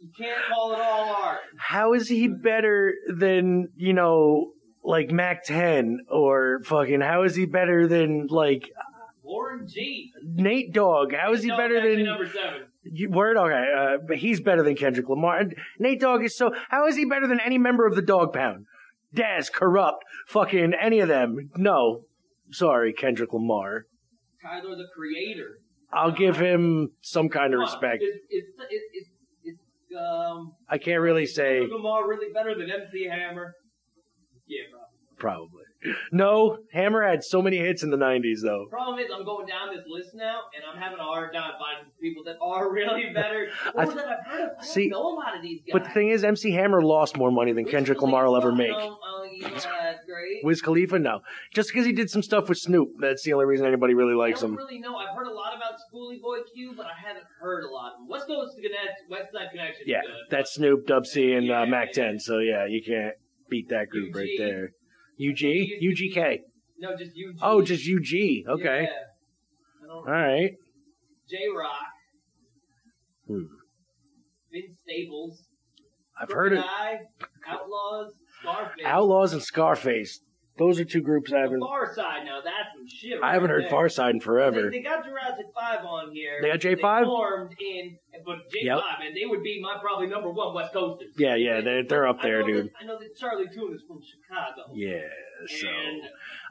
[0.00, 1.40] you can't call it all art.
[1.56, 4.52] How is he better than, you know,
[4.84, 8.70] like Mack 10 or fucking, how is he better than, like,
[9.22, 10.12] Warren G.
[10.22, 11.14] Nate Dogg?
[11.14, 12.04] How is he better than.
[12.04, 12.66] number seven?
[12.82, 13.36] You, word?
[13.36, 15.38] Okay, uh, but he's better than Kendrick Lamar.
[15.38, 16.52] And Nate Dogg is so.
[16.68, 18.66] How is he better than any member of the Dog Pound?
[19.14, 21.50] Daz, Kurupt, fucking any of them?
[21.56, 22.04] No.
[22.50, 23.86] Sorry, Kendrick Lamar.
[24.42, 25.58] Tyler, the Creator.
[25.92, 28.02] I'll give him some kind of Come on, respect.
[28.02, 29.08] It's, it's, it's, it's,
[29.44, 30.54] it's um.
[30.68, 33.54] I can't really say Lamar really better than MC Hammer?
[34.46, 34.80] Yeah, bro.
[35.18, 35.61] probably.
[36.12, 38.66] No, Hammer had so many hits in the '90s, though.
[38.70, 41.92] Problem is, I'm going down this list now, and I'm having a hard time finding
[42.00, 44.50] people that are really better, or I- that I've heard of.
[44.60, 45.72] I see, know a lot of these guys.
[45.72, 48.36] But the thing is, MC Hammer lost more money than Wiz Kendrick Khalifa, Lamar will
[48.36, 48.70] ever make.
[48.70, 50.44] I don't, I don't think he's that great.
[50.44, 51.20] Wiz Khalifa, no.
[51.54, 54.38] Just because he did some stuff with Snoop, that's the only reason anybody really likes
[54.40, 54.56] I don't him.
[54.58, 54.96] really know.
[54.96, 57.94] I've heard a lot about ScHoolboy Q, but I haven't heard a lot.
[58.08, 59.84] West Coast Connect, West Side Connection.
[59.86, 62.04] Yeah, good, that's Snoop, Dub C, and Yeah, uh, Mack yeah.
[62.06, 62.20] 10.
[62.20, 63.14] So yeah, you can't
[63.50, 64.70] beat that group right there.
[65.30, 65.42] UG,
[65.82, 66.40] UGK.
[66.78, 67.38] No, just UG.
[67.42, 68.48] Oh, just UG.
[68.48, 69.88] Okay, Yeah.
[69.94, 70.56] All right.
[71.28, 71.70] Jay Rock.
[73.26, 73.44] Hmm.
[74.52, 75.44] Vince Staples.
[76.20, 76.64] I've heard it.
[77.48, 78.84] Outlaws, Scarface.
[78.84, 80.20] Outlaws and Scarface.
[80.58, 81.60] Those are two groups I haven't.
[81.60, 83.18] Far Side now, that's some shit.
[83.22, 83.70] I haven't heard there.
[83.70, 84.70] Pharcyde in forever.
[84.70, 86.38] They, they got Jurassic 5 on here.
[86.42, 86.76] They got J5?
[87.00, 88.78] They formed in, but J5, Yep.
[89.06, 91.14] and they would be my probably number one West Coasters.
[91.16, 92.66] Yeah, yeah, they're they're up I there, know dude.
[92.66, 94.70] That, I know that Chali 2na is from Chicago.
[94.74, 95.00] Yeah.
[95.46, 96.02] So And,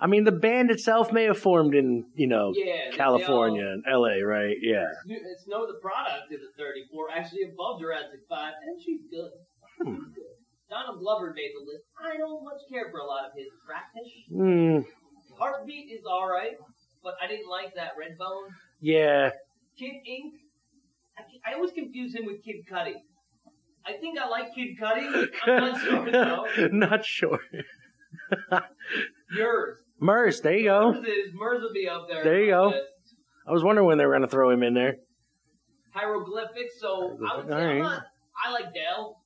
[0.02, 3.84] I mean, the band itself may have formed in you know yeah, they- California and
[3.90, 4.22] L.A.
[4.24, 4.58] Right?
[4.62, 4.88] Yeah.
[5.06, 9.32] It's no the product is a 34, actually above Jurassic 5, and she's good.
[9.82, 9.96] Hmm.
[9.96, 10.26] She's good.
[10.72, 11.84] Donald Glover made the list.
[12.02, 14.08] I don't much care for a lot of his practice.
[14.32, 14.88] Hmm.
[15.38, 16.54] Heartbeat is alright,
[17.04, 18.50] but I didn't like that Redbone.
[18.80, 19.32] Yeah.
[19.78, 20.34] Kid Ink,
[21.18, 22.94] I, I always confuse him with Kid Cudi.
[23.86, 25.28] I think I like Kid Cudi.
[25.46, 26.68] I'm not sure though.
[26.72, 27.40] Not sure.
[29.36, 29.78] Yours.
[30.00, 30.92] Murs, there you go.
[30.92, 32.24] Is Murs will be up there.
[32.24, 32.68] There you go.
[32.70, 32.82] list.
[33.48, 34.96] I was wondering when they were going to throw him in there.
[35.94, 36.80] Hieroglyphics.
[36.80, 37.76] So I would say Alright.
[37.78, 38.04] I'm not,
[38.46, 39.21] I like Del.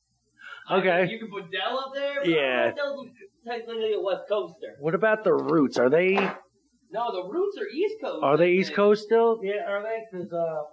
[0.71, 1.07] Okay.
[1.09, 2.15] You can put Del up there.
[2.21, 2.71] But Yeah.
[2.71, 3.07] Del's
[3.45, 4.75] technically a West Coaster.
[4.79, 5.77] What about the Roots?
[5.77, 6.13] Are they
[6.91, 8.23] No, the Roots are East Coast.
[8.23, 8.75] are I they East think.
[8.77, 9.39] Coast still?
[9.43, 9.99] Yeah, are they?
[10.11, 10.63] Because uh,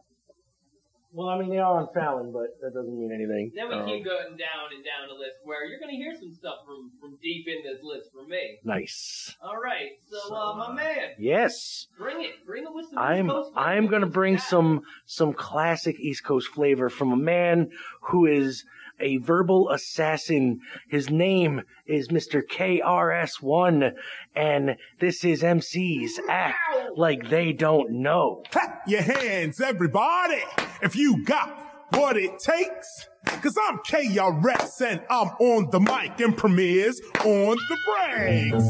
[1.15, 3.53] well, I mean they are on Fallon, but that doesn't mean anything.
[3.55, 6.15] Then we Um, keep going down and down the list where you're going to hear
[6.19, 8.59] some stuff from, from deep in this list from me.
[8.65, 9.37] nice.
[9.43, 11.87] All right, so uh, my man, Yes.
[11.99, 16.01] bring it, bring it with some I'm East Coast I'm gonna bring some some classic
[16.01, 17.69] East Coast flavor from a man
[18.09, 18.65] who is
[19.01, 20.61] a verbal assassin.
[20.89, 22.43] His name is Mr.
[22.43, 23.95] KRS1,
[24.35, 26.59] and this is MC's act
[26.97, 28.43] like they don't know.
[28.51, 30.43] Clap your hands, everybody,
[30.83, 33.09] if you got what it takes.
[33.25, 38.63] Cause I'm KRS and I'm on the mic and premieres on the breaks.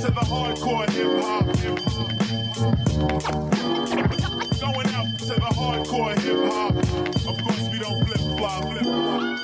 [0.00, 1.44] To the hardcore hip hop.
[4.60, 6.76] Going out to the hardcore hip hop.
[7.26, 9.40] Of course, we don't flip flop, flip flop.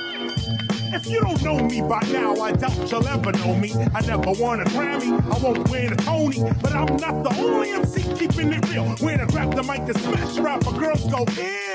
[0.94, 3.72] If you don't know me by now, I doubt you'll ever know me.
[3.94, 7.70] I never won a Grammy, I won't win a Tony, but I'm not the only
[7.70, 8.84] MC keeping it real.
[9.00, 11.24] When I grab the mic and smash rapper, girls go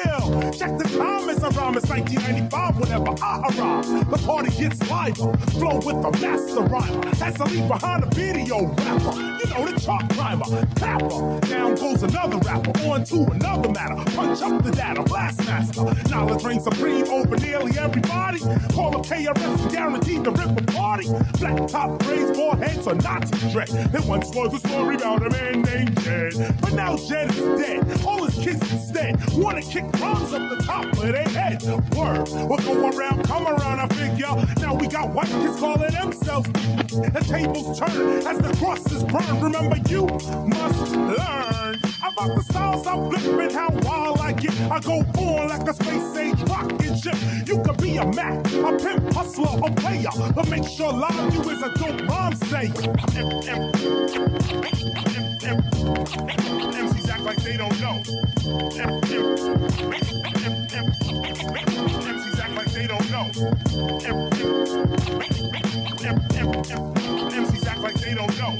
[0.07, 0.51] ill.
[0.51, 4.09] Check the comments, rhyme, it's 1995 whenever I arrive.
[4.09, 7.15] The party gets liver, flow with the master rhymer.
[7.15, 9.28] Has to leave behind a video rapper.
[9.49, 11.39] Know the chalk climber, clapper.
[11.47, 13.95] Down goes another rapper, on to another matter.
[14.15, 15.83] Punch up the data, blast master.
[16.09, 18.39] Knowledge reigns supreme over nearly everybody.
[18.73, 21.07] Call up KRS, guaranteed to rip a party.
[21.37, 23.69] Flat top braids, more heads, or Nazi dread.
[23.91, 26.33] There once was a story about a man named Jed.
[26.61, 28.01] But now Jed is dead.
[28.05, 31.63] All his kids instead wanna kick bombs up the top of their head.
[31.95, 34.35] Word, what go around, come around, I figure.
[34.59, 36.49] Now we got white kids calling themselves.
[36.89, 39.38] The tables turn as the crosses burn.
[39.41, 44.53] Remember, you must learn about the styles I'm flipping, how wild I get.
[44.69, 47.15] I go on like a space age rocket ship.
[47.47, 51.41] You could be a Mac, a pimp, hustler, a player, but make sure live you
[51.49, 52.67] is a dope rhyme say.
[56.75, 58.01] MCs act like they don't know.
[62.03, 63.31] MCs act like they don't know.
[67.79, 68.59] Like they don't know.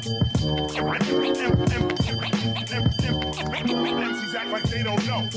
[4.35, 5.27] Act like they don't know.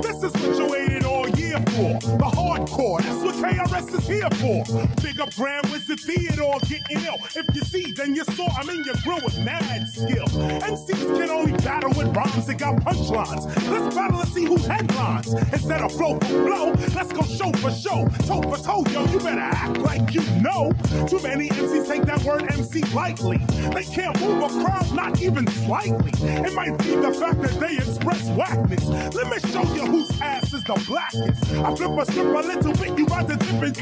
[0.00, 1.94] This is what you waited all year for.
[2.18, 4.64] The hardcore, that's what KRS is here for.
[5.02, 7.18] Big up Grand Wizard Theodore getting ill.
[7.36, 10.26] If you see, then you saw I'm in your grill with mad skill.
[10.26, 13.46] MCs can only battle with rhymes that got punchlines.
[13.70, 15.32] Let's battle and see who headlines.
[15.32, 18.08] Instead of flow for flow, let's go show for show.
[18.26, 20.72] Toe for toe, yo, you better act like you know.
[21.06, 23.38] Too many MCs take that word MC lightly.
[23.72, 26.12] They can't move a crowd, not even slightly.
[26.20, 29.14] It might be the fact that they express whackness.
[29.14, 31.52] Let me show you whose ass is the blackest.
[31.52, 33.80] I flip a script a little bit, you ride the difference.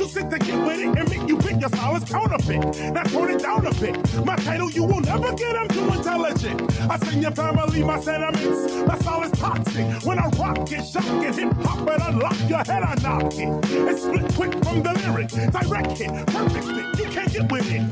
[0.00, 2.92] You sit to get with it and make you pick your is counterfeit.
[2.92, 4.24] Now tone it down a bit.
[4.24, 6.60] My title, you will never get, I'm too intelligent.
[6.90, 8.86] I send your family my sentiments.
[8.86, 9.86] My style is toxic.
[10.04, 13.64] When I rock it, shock it, hip hop and unlock your head, I knock it.
[13.88, 15.28] It's split quick from the lyric.
[15.28, 16.98] Direct hit, perfect fit.
[16.98, 17.82] You can't get with it.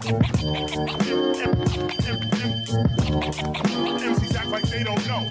[4.01, 5.29] MCs act like they don't know.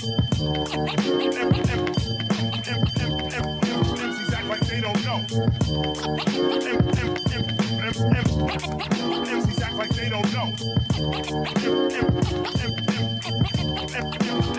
[3.99, 5.19] MCs act like they don't know.
[9.29, 10.51] MCs like they don't know.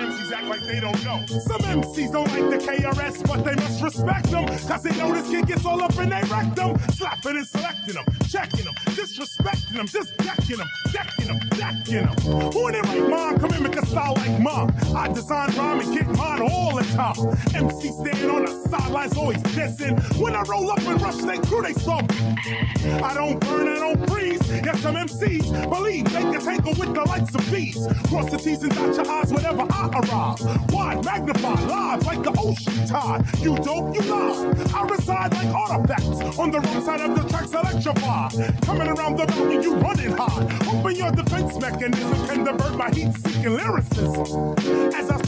[0.01, 1.27] MCs act like they don't know.
[1.27, 4.47] Some MCs don't like the KRS, but they must respect them.
[4.47, 6.79] Cause they know this kid gets all up in their rectum.
[6.95, 12.53] Slapping and selecting them, checking them, disrespecting them, just decking them, decking them, decking them.
[12.53, 14.75] Who in their right mind come and make a style like mine?
[14.97, 17.17] I design rhyme and get mine all the time.
[17.55, 20.01] MC stand on the sidelines, always dissing.
[20.19, 22.11] When I roll up and rush they crew, they stop.
[22.11, 24.41] I don't burn, I don't freeze.
[24.49, 27.87] Yes, some MCs believe they can tangle with the likes of these.
[28.09, 30.73] Cross the T's and dot your I's whenever I arrive.
[30.73, 33.25] Wide, magnify, live like the ocean tide.
[33.41, 34.55] You dope, you lie.
[34.75, 38.29] I reside like artifacts on the wrong side of the tracks, electrify.
[38.65, 40.69] Coming around the mountain, you running high.
[40.73, 44.55] Open your defense mechanism can divert my heat-seeking lyricism.
[44.95, 45.21] As I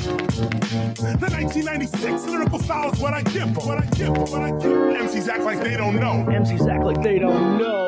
[1.19, 4.73] the 1996 lyrical style is what I give, what I give, what I give.
[4.73, 6.25] MCs act like they don't know.
[6.29, 7.83] MCs act like they don't know.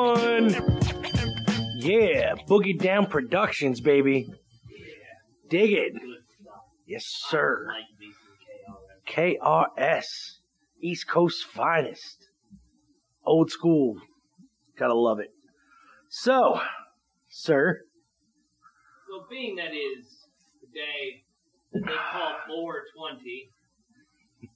[0.00, 1.76] KRS1.
[1.76, 4.32] Yeah, Boogie Down Productions, baby.
[5.48, 5.92] Dig it.
[6.86, 7.68] Yes, sir.
[7.70, 8.12] I like me
[9.06, 9.38] some KRS.
[9.78, 10.38] KRS,
[10.82, 12.28] East Coast finest.
[13.24, 13.96] Old school.
[14.78, 15.30] Gotta love it.
[16.08, 16.60] So,
[17.28, 17.82] sir,
[19.08, 20.26] So being that is
[20.60, 21.24] the day
[21.72, 23.50] that they call 420,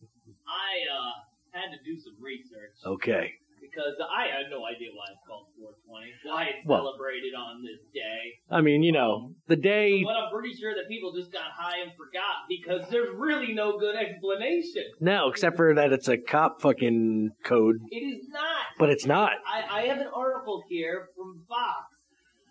[0.49, 1.13] I uh
[1.53, 3.35] had to do some research okay.
[3.75, 7.81] Because I had no idea why it's called 420, why it's Well- celebrated on this
[7.93, 8.39] day.
[8.51, 10.03] I mean, you know, um, the day.
[10.05, 13.79] But I'm pretty sure that people just got high and forgot because there's really no
[13.79, 14.85] good explanation.
[15.01, 18.79] No, except for that it's a cop fucking code, It is not.
[18.79, 19.33] but it's not.
[19.47, 21.91] I, I have an article here from Fox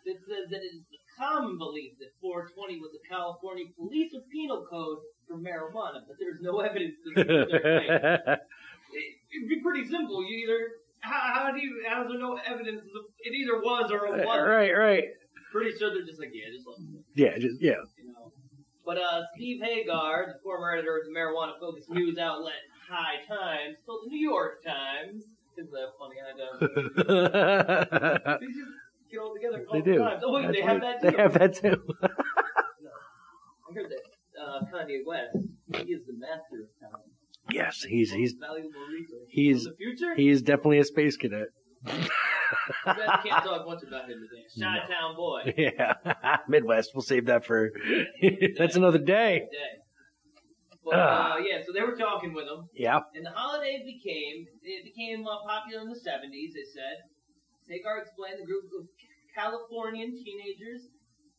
[0.05, 4.21] that says that it is the common belief that 420 was the California police or
[4.31, 8.38] penal code for marijuana, but there's no evidence to support their claim.
[8.93, 10.21] It, it'd be pretty simple.
[10.21, 10.69] You either
[11.03, 12.81] how, how do you how is there no evidence?
[12.81, 14.47] Of, it either was or it wasn't.
[14.47, 15.03] right, right.
[15.51, 17.77] Pretty sure they're just like yeah, just let me Yeah, just, yeah.
[17.97, 18.31] you know.
[18.85, 22.53] But uh, Steve Hager, the former editor of the marijuana-focused news outlet
[22.89, 25.23] High Times, told the New York Times,
[25.57, 26.17] "Isn't that funny?
[26.19, 26.51] I know."
[28.41, 28.71] They just
[29.11, 29.57] get all together.
[29.57, 29.99] and call they it do.
[29.99, 30.23] Times.
[30.25, 31.11] Oh wait, That's they have that too.
[31.11, 31.95] They have that too.
[32.03, 35.37] I heard that uh, Kanye West,
[35.85, 37.12] he is the master of time.
[37.49, 39.27] Yes, he's he's valuable resource.
[39.29, 40.15] he's From the future.
[40.15, 41.47] he is definitely a space cadet.
[41.86, 41.93] You
[42.86, 44.45] guys can't talk much about him today.
[44.60, 45.53] Chi Town boy.
[45.58, 46.91] Yeah, Midwest.
[46.93, 47.71] We'll save that for.
[48.58, 49.47] that's another day.
[49.51, 49.82] Day.
[50.86, 52.99] But uh, yeah, so they were talking with him, Yeah.
[53.15, 56.53] and the holiday became it became uh, popular in the '70s.
[56.53, 56.97] They said.
[57.69, 58.86] Hager explained the group of
[59.34, 60.82] Californian teenagers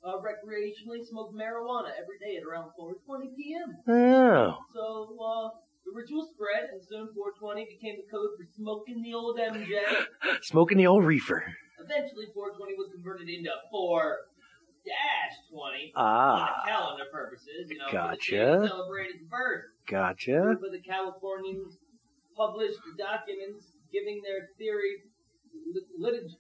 [0.03, 3.77] uh, recreationally smoked marijuana every day at around 4:20 p.m.
[3.87, 4.57] Oh.
[4.75, 5.49] So uh,
[5.85, 9.81] the ritual spread, and soon 420 became the code for smoking the old MJ.
[10.43, 11.45] Smoking the old reefer.
[11.79, 14.17] Eventually, 420 was converted into 4
[14.85, 16.63] dash 20 Ah.
[16.65, 17.69] for calendar purposes.
[17.69, 18.31] You know, for the Gotcha.
[18.33, 19.65] day to celebrate its birth.
[19.89, 20.57] Gotcha.
[20.61, 21.77] But the Californians
[22.37, 25.05] published documents giving their theory
[25.73, 26.37] lit- litig-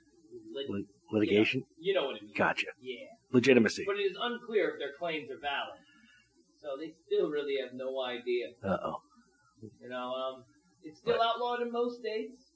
[0.52, 1.64] lit- Lit- litigation.
[1.78, 2.34] You know what I mean?
[2.36, 2.66] Gotcha.
[2.80, 3.06] Yeah.
[3.32, 3.84] Legitimacy.
[3.86, 5.80] But it is unclear if their claims are valid.
[6.60, 8.48] So they still really have no idea.
[8.64, 9.02] Uh oh.
[9.80, 10.44] You know, um,
[10.82, 12.52] it's still outlawed in most states.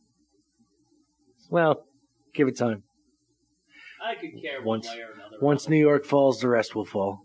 [1.51, 1.85] Well,
[2.35, 2.83] give it time.
[4.05, 5.37] I could care Once one way or another.
[5.41, 7.23] once New York falls, the rest will fall.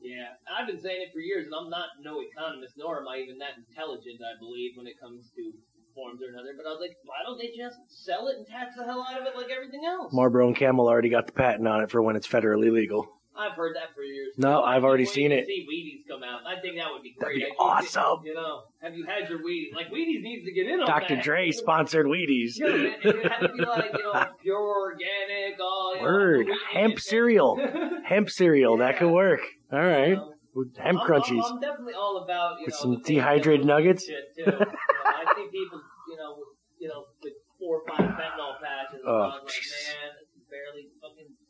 [0.00, 3.18] Yeah, I've been saying it for years, and I'm not no economist, nor am I
[3.18, 4.20] even that intelligent.
[4.22, 5.52] I believe when it comes to
[5.94, 6.54] forms or another.
[6.56, 9.20] But I was like, why don't they just sell it and tax the hell out
[9.20, 10.12] of it like everything else?
[10.12, 13.19] Marlboro and Camel already got the patent on it for when it's federally legal.
[13.40, 14.34] I've heard that for years.
[14.36, 15.46] No, I've already seen it.
[15.46, 16.40] See Wheaties come out.
[16.46, 17.40] I think that would be great.
[17.40, 18.24] That'd be awesome.
[18.24, 19.74] You know, have you had your Wheaties?
[19.74, 21.16] Like Wheaties needs to get in on Dr.
[21.16, 21.24] that.
[21.24, 22.52] Dre sponsored Wheaties.
[22.56, 26.46] Yeah, man, it had to be like you know pure organic, all you know, Word.
[26.46, 26.72] Wheaties.
[26.72, 28.00] Hemp cereal.
[28.04, 28.76] Hemp cereal.
[28.78, 29.40] That could work.
[29.72, 30.18] All right.
[30.54, 31.44] With Hemp I'm, crunchies.
[31.44, 34.06] I'm, I'm definitely all about you With know some the things that dehydrated nuggets?
[34.06, 34.12] Too.
[34.36, 36.36] you know, I see people, you know,
[36.78, 39.00] you know, with four or five fentanyl patches.
[39.06, 40.10] Oh, I was like, man,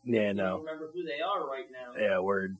[0.04, 0.58] Yeah, I don't no.
[0.58, 2.00] remember who they are right now.
[2.00, 2.56] Yeah, word.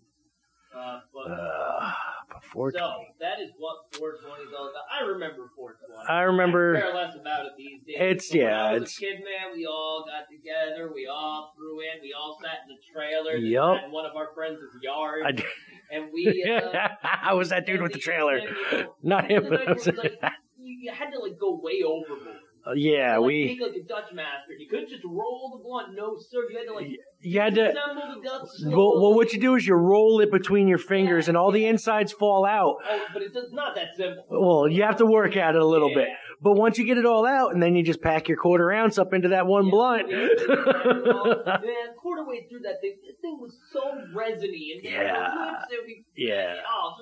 [0.76, 1.92] Uh, but, Uh,
[2.32, 4.84] before so that is what 420 is all about.
[4.88, 6.08] I remember 420.
[6.08, 7.96] I remember- I care less about it these days.
[7.98, 9.52] It's- when yeah, was it's- a kid, man.
[9.56, 10.92] We all got together.
[10.94, 12.00] We all threw in.
[12.02, 13.34] We all sat in the trailer.
[13.36, 13.80] Yup.
[13.80, 15.24] had one of our friends' yard.
[15.26, 15.46] I did.
[15.90, 16.44] and we.
[16.50, 18.38] Uh, I was that dude with the trailer.
[18.38, 19.48] you know, Not him.
[19.50, 20.20] like, it was like,
[20.56, 22.36] you you had to like go way overboard.
[22.66, 23.58] Uh, yeah, like, we.
[23.60, 24.52] like a Dutch master.
[24.58, 25.94] You couldn't just roll the blunt.
[25.94, 26.40] No, sir.
[26.50, 26.88] You had to like.
[27.20, 27.70] You had to.
[27.70, 28.48] Assemble the Dutch.
[28.66, 31.64] Well, well, what you do is you roll it between your fingers, and all the
[31.64, 32.76] insides fall out.
[32.84, 34.24] Oh, but it's not that simple.
[34.28, 36.08] Well, you have to work at it a little bit.
[36.42, 38.96] But once you get it all out, and then you just pack your quarter ounce
[38.98, 40.08] up into that one blunt.
[40.10, 43.80] Man, quarter way through that thing, this thing was so
[44.14, 45.28] resiny and Yeah.
[45.28, 46.54] lips, it would be- Yeah.
[46.66, 46.92] Oh,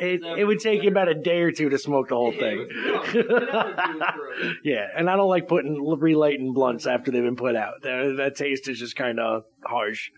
[0.00, 2.68] It, it would take you about a day or two to smoke the whole thing.
[2.68, 3.14] it was rough.
[3.14, 4.52] It was through.
[4.64, 7.82] yeah, and I don't like putting relighting blunts after they've been put out.
[7.82, 10.10] That, that taste is just kind of harsh.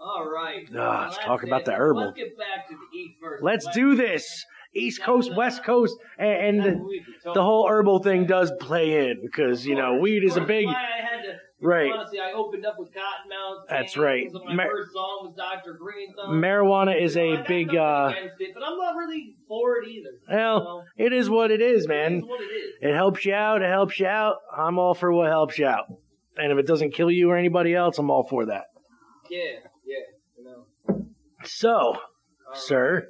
[0.00, 0.66] All right.
[0.70, 1.66] Ah, Well, let's talk about it.
[1.66, 2.04] the herbal.
[2.06, 4.46] Let's get back to the East versus Let's do this.
[4.74, 8.26] East Coast, West Coast, and, and That's what we've been the, the whole herbal thing
[8.26, 10.66] does play in because you know weed is a big.
[10.66, 11.92] why I had to, Right.
[11.92, 13.68] Honestly, I opened up with Kottonmouth.
[13.68, 14.26] That's right.
[14.46, 15.74] My Mar- first song was Dr.
[15.74, 16.40] Green Thumb.
[16.40, 17.76] Marijuana is You know, I a big.
[17.76, 20.08] uh it, but I'm not really for it either.
[20.30, 22.22] Well, it is what it is, man.
[22.22, 22.74] What it is.
[22.80, 23.60] It helps you out.
[23.60, 24.36] It helps you out.
[24.56, 25.84] I'm all for what helps you out.
[26.38, 28.64] And if it doesn't kill you or anybody else, I'm all for that.
[29.28, 29.40] Yeah,
[29.84, 29.96] yeah.
[30.38, 31.06] You know.
[31.44, 31.98] So,
[32.54, 33.08] sir,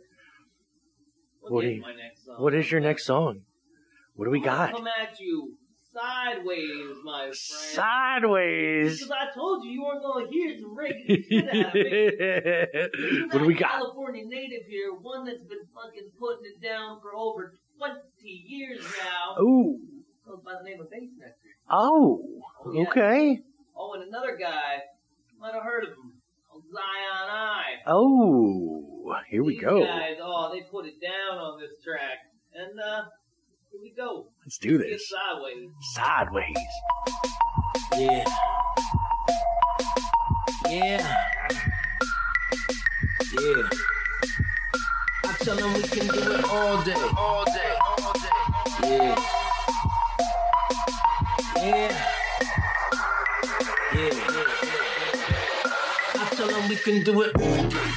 [1.51, 2.37] What you- my next song?
[2.43, 3.43] what is your next song?
[4.15, 4.73] What do we I'm got?
[4.73, 5.57] Come at you
[5.93, 7.35] sideways, my friend.
[7.37, 8.99] Sideways.
[8.99, 13.27] Because I told you you weren't going to hear some regular shit out of me.
[13.31, 13.71] what do we got?
[13.73, 19.43] California native here, one that's been fucking putting it down for over 20 years now.
[19.43, 19.79] Ooh.
[20.27, 21.33] Goes by the name of Bassnectar.
[21.69, 22.23] Oh.
[22.65, 22.83] Oh, yeah.
[22.83, 23.41] Okay.
[23.77, 24.81] Oh, and another guy,
[25.41, 26.10] might have heard of him,
[26.73, 27.63] Zion I.
[27.87, 29.15] Oh.
[29.29, 29.85] Here we These go.
[29.85, 32.19] guys, oh, they put it down on this track.
[32.55, 33.03] And, uh,
[33.71, 34.27] here we go.
[34.45, 35.09] Let's do Get this.
[35.09, 35.69] sideways.
[35.95, 36.57] Sideways.
[37.95, 38.25] Yeah.
[40.69, 41.17] Yeah.
[43.41, 43.69] Yeah.
[45.25, 46.95] I tell them we can do it all day.
[47.17, 47.75] All day.
[47.99, 48.29] All day.
[48.83, 49.15] Yeah.
[49.15, 49.40] Yeah.
[56.91, 57.90] Can do it all day.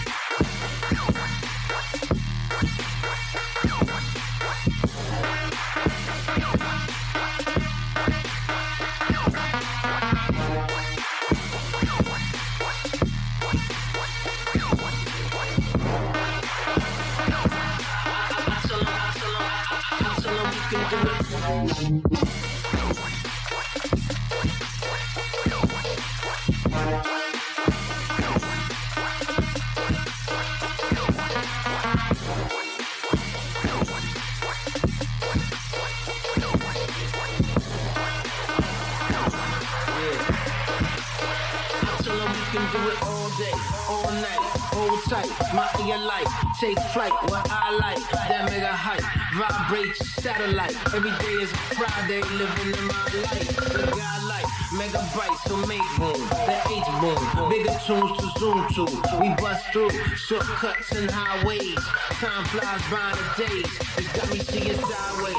[57.86, 58.10] To
[58.40, 58.86] zoom to,
[59.20, 61.76] we bust through, shortcuts and highways,
[62.22, 63.68] time flies by the days,
[63.98, 65.36] it's got me seeing sideways.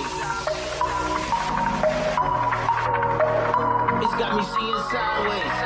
[4.05, 5.57] It's got me seeing sideways.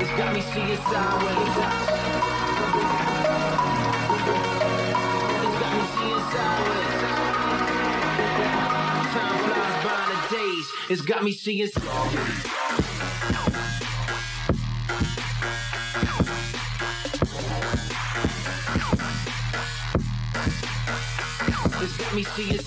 [0.00, 1.56] It's got me seeing sideways.
[5.42, 7.00] It's got me seeing sideways.
[9.10, 10.66] Time flies by the days.
[10.90, 12.63] It's got me seeing sideways.
[22.14, 22.62] Me sideways.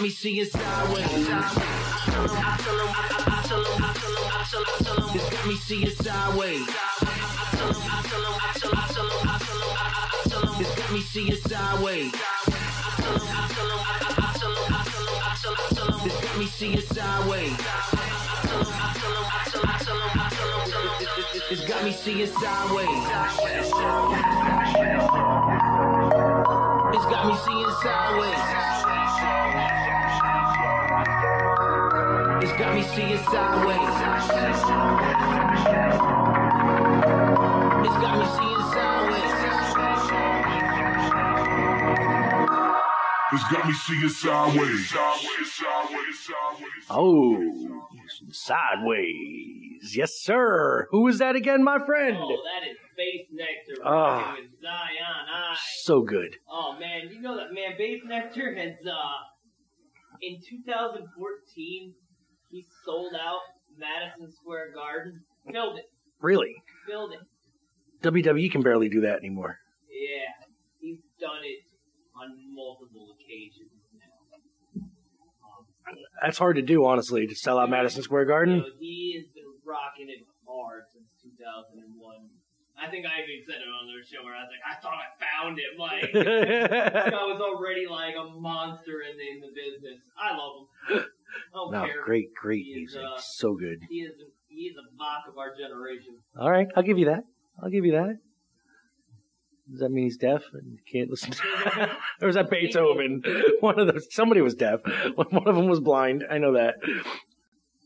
[0.00, 0.10] Me
[0.46, 1.06] sideways.
[1.28, 1.42] I
[2.06, 3.86] tell 'em.
[5.16, 5.56] It's got me
[5.90, 6.66] sideways.
[10.92, 12.14] Me seeing sideways.
[12.14, 15.36] I tell 'em, I tell 'em, I tell 'em, I
[15.74, 16.06] tell 'em.
[16.06, 17.99] It's got me seeing sideways.
[21.80, 22.88] Got me seeing sideways.
[26.92, 28.44] It's got me seeing sideways.
[32.42, 33.80] It's got me seeing sideways.
[37.86, 39.30] It's got me seeing sideways.
[43.32, 44.92] It's got me seeing sideways.
[46.90, 47.36] Oh,
[48.28, 49.39] sideways, sideways,
[49.94, 50.86] Yes, sir.
[50.90, 52.16] Who is that again, my friend?
[52.18, 54.36] Oh, that is Bassnectar Ah.
[54.38, 55.56] with Zion I.
[55.82, 56.36] So good.
[56.50, 61.94] Oh man, you know that man Bassnectar has uh in 2014
[62.50, 63.40] he sold out
[63.78, 65.22] Madison Square Garden.
[65.50, 65.86] Filled it.
[66.20, 66.54] Really.
[66.86, 67.20] Filled it.
[68.02, 69.58] WWE can barely do that anymore.
[69.90, 70.46] Yeah.
[70.78, 71.64] He's done it
[72.14, 73.70] on multiple occasions.
[76.22, 78.58] That's hard to do, honestly, to sell out Madison Square you Garden.
[78.58, 79.29] know, he been
[79.70, 81.86] rocking it hard since 2001.
[82.80, 84.98] I think I even said it on their show where I was like, I thought
[84.98, 85.70] I found it.
[85.78, 86.10] Like,
[87.14, 90.00] I was already like a monster in the, in the business.
[90.18, 91.04] I love him.
[91.52, 92.02] I don't no, care.
[92.04, 93.02] great, great He is, music.
[93.04, 93.80] uh, So good.
[93.88, 94.12] He is
[94.48, 96.18] he is a Bach of our generation.
[96.38, 97.22] All right, I'll give you that.
[97.62, 98.18] I'll give you that.
[99.70, 101.30] Does that mean he's deaf and can't listen?
[101.30, 101.90] To
[102.22, 103.22] or was that Beethoven?
[103.60, 104.08] One of those.
[104.12, 104.80] Somebody was deaf.
[105.14, 106.24] One of them was blind.
[106.28, 106.74] I know that.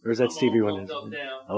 [0.04, 0.92] Or is that I'm Stevie Wonder?
[1.48, 1.50] Oh,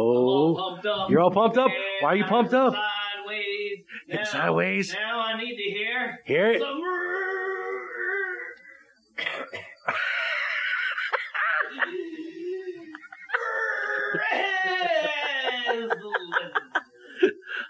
[0.57, 1.71] all you're all pumped up.
[2.01, 2.75] Why are you pumped up?
[2.75, 3.85] Sideways.
[4.09, 4.93] Now, sideways.
[4.93, 6.21] Now I need to hear.
[6.25, 6.61] Hear it.
[6.61, 6.81] Some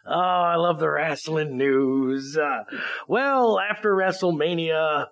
[0.08, 2.38] Oh, I love the wrestling news.
[2.38, 2.62] Uh,
[3.08, 5.06] well, after WrestleMania,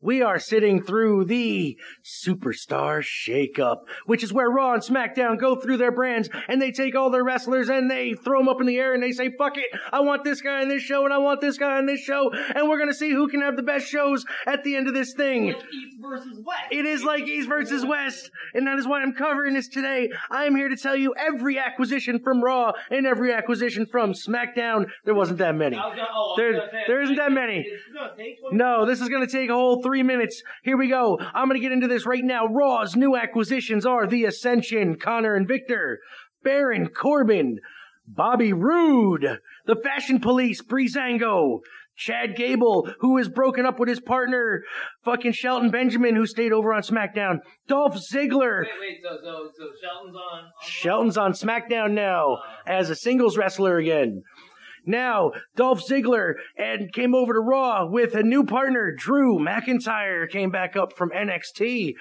[0.00, 5.76] we are sitting through the Superstar Shakeup, which is where Raw and SmackDown go through
[5.78, 8.76] their brands and they take all their wrestlers and they throw them up in the
[8.76, 11.18] air and they say, fuck it, I want this guy on this show and I
[11.18, 13.86] want this guy on this show and we're gonna see who can have the best
[13.88, 15.48] shows at the end of this thing.
[15.48, 16.62] East versus West.
[16.70, 20.08] It is like East versus West, and that is why I'm covering this today.
[20.30, 24.86] I am here to tell you every acquisition from Raw and every acquisition from SmackDown.
[25.04, 25.76] There wasn't that many.
[25.76, 27.64] Oh, oh, gonna- oh, There, there isn't that many.
[27.66, 30.42] It's gonna take one- No, this is going to take a whole three minutes.
[30.64, 31.18] Here we go.
[31.18, 32.46] I'm going to get into this right now.
[32.46, 36.00] Raw's new acquisitions are The Ascension, Konnor and Viktor,
[36.44, 37.56] Baron Corbin,
[38.06, 41.60] Bobby Roode, The Fashion Police, Breezango,
[41.96, 44.62] Chad Gable, who is broken up with his partner,
[45.04, 48.62] fucking Shelton Benjamin, who stayed over on SmackDown, Dolph Ziggler.
[48.62, 50.44] Wait, wait, so, so, so Shelton's on.
[50.44, 52.42] on Shelton's on SmackDown now oh.
[52.66, 54.22] as a singles wrestler again.
[54.86, 60.50] Now, Dolph Ziggler and came over to Raw with a new partner, Drew McIntyre, came
[60.50, 61.94] back up from NXT.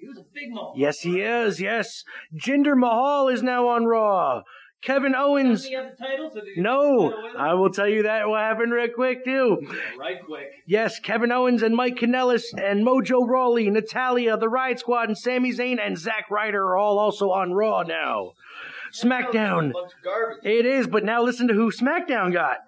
[0.00, 0.72] He was a big mo.
[0.76, 1.60] Yes, he is.
[1.60, 2.04] Yes,
[2.34, 4.42] Jinder Mahal is now on Raw.
[4.82, 5.60] Kevin Owens.
[5.60, 6.30] Does he have the title?
[6.32, 7.12] So No?
[7.36, 9.58] I will tell you that will happen real quick too.
[9.98, 10.48] Right quick.
[10.66, 15.52] Yes, Kevin Owens and Mike Kanellis and Mojo Rawley, Natalya, the Riot Squad, and Sami
[15.52, 18.32] Zayn and Zack Ryder are all also on Raw now.
[18.92, 19.72] SmackDown.
[19.72, 20.44] Bunch of garbage.
[20.44, 22.58] It is, but now listen to who SmackDown got.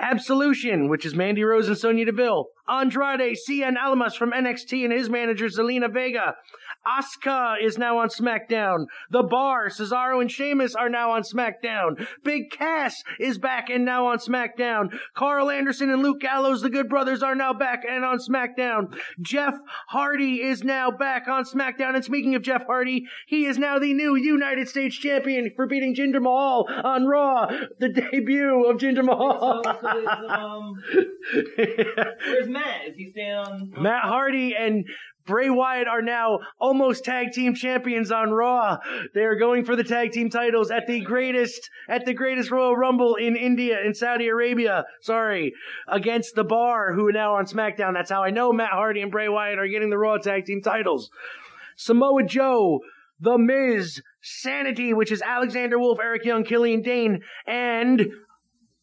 [0.00, 2.46] Absolution, which is Mandy Rose and Sonya Deville.
[2.68, 6.34] Andrade, Cien Almas from NXT and his manager Zelina Vega.
[6.86, 8.86] Asuka is now on SmackDown.
[9.10, 12.06] The Bar, Cesaro and Sheamus are now on SmackDown.
[12.24, 14.98] Big Cass is back and now on SmackDown.
[15.14, 18.96] Karl Anderson and Luke Gallows, the Good Brothers, are now back and on SmackDown.
[19.20, 19.54] Jeff
[19.88, 21.94] Hardy is now back on SmackDown.
[21.94, 25.94] And speaking of Jeff Hardy, he is now the new United States Champion for beating
[25.94, 27.46] Jinder Mahal on Raw.
[27.78, 29.62] The debut of Jinder Mahal.
[29.64, 30.74] So, so um,
[31.56, 32.88] where's Matt?
[32.88, 33.72] Is he staying on?
[33.78, 34.84] Matt Hardy and
[35.26, 38.78] Bray Wyatt are now almost tag team champions on Raw.
[39.14, 42.76] They are going for the tag team titles at the greatest, at the greatest Royal
[42.76, 44.84] Rumble in India, in Saudi Arabia.
[45.00, 45.52] Sorry.
[45.88, 47.94] Against the Bar, who are now on SmackDown.
[47.94, 50.60] That's how I know Matt Hardy and Bray Wyatt are getting the Raw tag team
[50.60, 51.10] titles.
[51.76, 52.80] Samoa Joe,
[53.20, 58.06] The Miz, Sanity, which is Alexander Wolfe, Eric Young, Killian Dain, and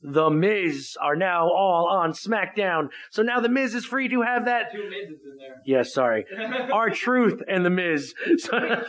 [0.02, 2.89] The Miz are now all on SmackDown.
[3.12, 4.72] So now The Miz is free to have that.
[4.72, 5.62] Two Mizes in there.
[5.66, 6.26] Yes, sorry.
[6.72, 8.14] R-Truth and The Miz.
[8.14, 8.88] Truth is still right.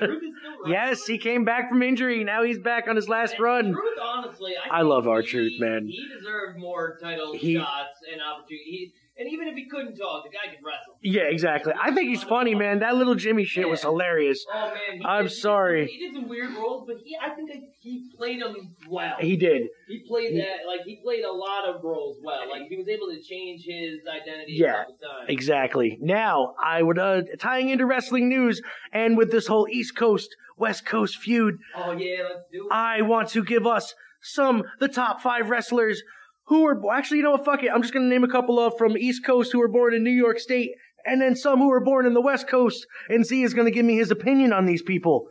[0.67, 2.23] yes, he came back from injury.
[2.25, 3.73] Now he's back on his last run.
[3.73, 5.87] Truth, honestly, I, I think love our he- Truth, man.
[5.89, 8.65] He deserved more title He- shots and opportunity.
[8.65, 10.97] He, and even if he couldn't talk, the guy could wrestle.
[11.03, 11.73] Yeah, exactly.
[11.81, 12.81] I think he's funny, man.
[12.81, 14.45] That little Jimmy shit was hilarious.
[14.53, 15.81] Oh man, he I'm did- he sorry.
[15.87, 19.15] Did, he did some weird roles, but he, I think that he played them well.
[19.21, 19.69] He did.
[19.87, 22.49] He played that like he played a lot of roles well.
[22.51, 25.27] Like he was able to change his identity Yeah, a couple times.
[25.29, 25.99] Exactly.
[26.01, 28.63] Now, I would, uh, tying into wrestling news
[28.93, 32.73] and with this whole East Coast, West Coast feud, Oh yeah, let's do it.
[32.73, 36.03] I want to give us some, the top five wrestlers
[36.51, 37.71] who were, actually, you know what, fuck it.
[37.73, 40.11] I'm just to name a couple of from East Coast who were born in New
[40.11, 40.73] York State,
[41.07, 43.87] and then some who were born in the West Coast, and Z is to give
[43.87, 45.29] me his opinion on these people.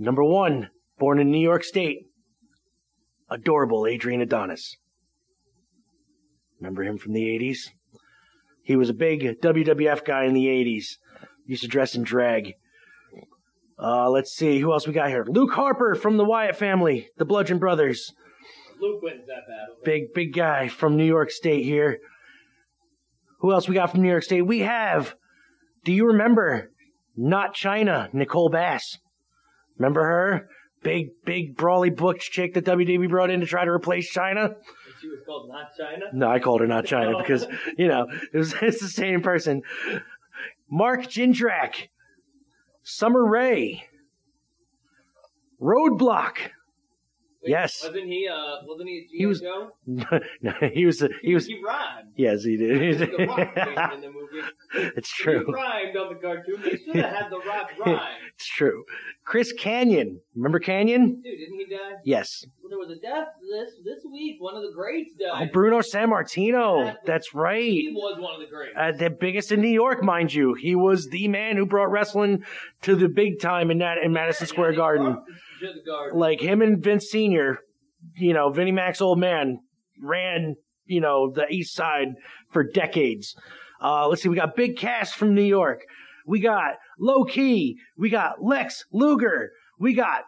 [0.00, 2.08] Number one, born in New York State,
[3.30, 4.76] adorable Adrian Adonis.
[6.60, 7.68] Remember him from the 80s?
[8.64, 10.96] He was a big WWF guy in the 80s.
[11.46, 12.54] Used to dress in drag.
[13.80, 15.24] Uh, let's see, who else we got here?
[15.28, 18.12] Luke Harper from the Wyatt family, the Bludgeon Brothers.
[18.82, 19.76] Luke wins that battle.
[19.84, 22.00] Big, big guy from New York State here.
[23.38, 24.42] Who else we got from New York State?
[24.42, 25.14] We have,
[25.84, 26.70] do you remember,
[27.16, 28.98] not Chyna, Nicole Bass?
[29.78, 30.48] Remember her?
[30.82, 34.56] Big, big, brawly butch chick that WWE brought in to try to replace Chyna?
[35.00, 36.12] She was called Not Chyna.
[36.12, 37.18] No, I called her not Chyna oh.
[37.18, 37.46] because,
[37.78, 39.62] you know, it was, it's the same person.
[40.68, 41.88] Mark Jindrak,
[42.82, 43.84] Summer Rae,
[45.60, 46.38] Roadblock.
[47.44, 47.82] Wait, Yes.
[47.84, 48.28] Wasn't he?
[48.28, 49.06] Uh, wasn't he?
[49.10, 49.70] He was- Joe?
[49.86, 52.10] no, he was, he was, He rhymed.
[52.16, 52.98] yes, he did.
[52.98, 54.46] The Rock in the movie.
[54.96, 55.44] it's true.
[55.46, 56.60] He rhymed on the cartoon.
[56.62, 58.00] They should have had the Rock rhyme.
[58.34, 58.84] It's true.
[59.24, 60.18] Chris Kanyon.
[60.36, 61.20] Remember Kanyon?
[61.22, 61.92] Dude, didn't he die?
[62.04, 62.44] Yes.
[62.62, 64.36] Well, there was a death this this week.
[64.40, 65.52] One of the greats Oh, died.
[65.52, 66.94] Bruno Sammartino.
[67.04, 67.62] That's right.
[67.62, 68.72] He was one of the greats.
[68.76, 70.54] Uh, the biggest in New York, mind you.
[70.54, 72.44] He was the man who brought wrestling
[72.82, 75.18] to the big time in that in Madison Square Garden.
[75.62, 76.18] To the garden.
[76.18, 77.58] Like him and Vince Senior,
[78.16, 79.58] you know, Vinnie Mac's old man
[80.02, 80.56] ran,
[80.86, 82.08] you know, the East Side
[82.50, 83.34] for decades.
[83.80, 85.80] Uh, let's see, we got Big Cass from New York.
[86.26, 87.76] We got Low Ki.
[87.96, 89.50] We got Lex Luger.
[89.78, 90.22] We got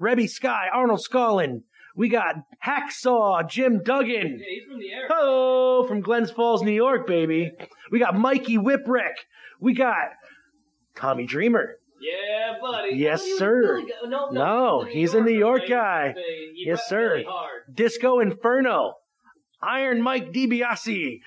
[0.00, 1.62] Reby Sky, Arnold Skaaland.
[1.96, 4.38] We got Hacksaw Jim Duggan.
[4.38, 5.08] Yeah, he's from the air.
[5.10, 7.50] Oh, from Glens Falls, New York, baby.
[7.90, 9.14] We got Mikey Whipwreck.
[9.60, 10.10] We got
[10.94, 11.77] Tommy Dreamer.
[12.00, 12.96] Yeah, buddy.
[12.96, 13.74] Yes, sir.
[13.74, 13.92] really.
[14.04, 16.14] No, no, No, he's a New York guy.
[16.54, 17.14] Yes, sir.
[17.16, 17.26] really.
[17.72, 18.94] Disco Inferno.
[19.60, 21.20] Iron Mike DiBiase.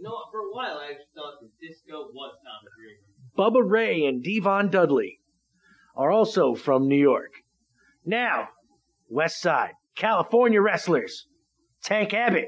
[0.00, 3.00] Know, for a while I actually thought that disco was Tommy Dreamer.
[3.36, 5.20] Bubba Ray and D-Von Dudley
[5.96, 7.32] are also from New York.
[8.04, 8.48] Now,
[9.08, 11.26] West Side, California wrestlers.
[11.82, 12.46] Tank Abbott.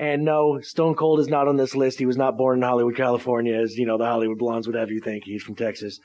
[0.00, 1.98] And no, Stone Cold is not on this list.
[1.98, 4.90] He was not born in Hollywood, California, as you know the Hollywood blondes would have
[4.90, 5.24] you think.
[5.24, 6.00] He's from Texas.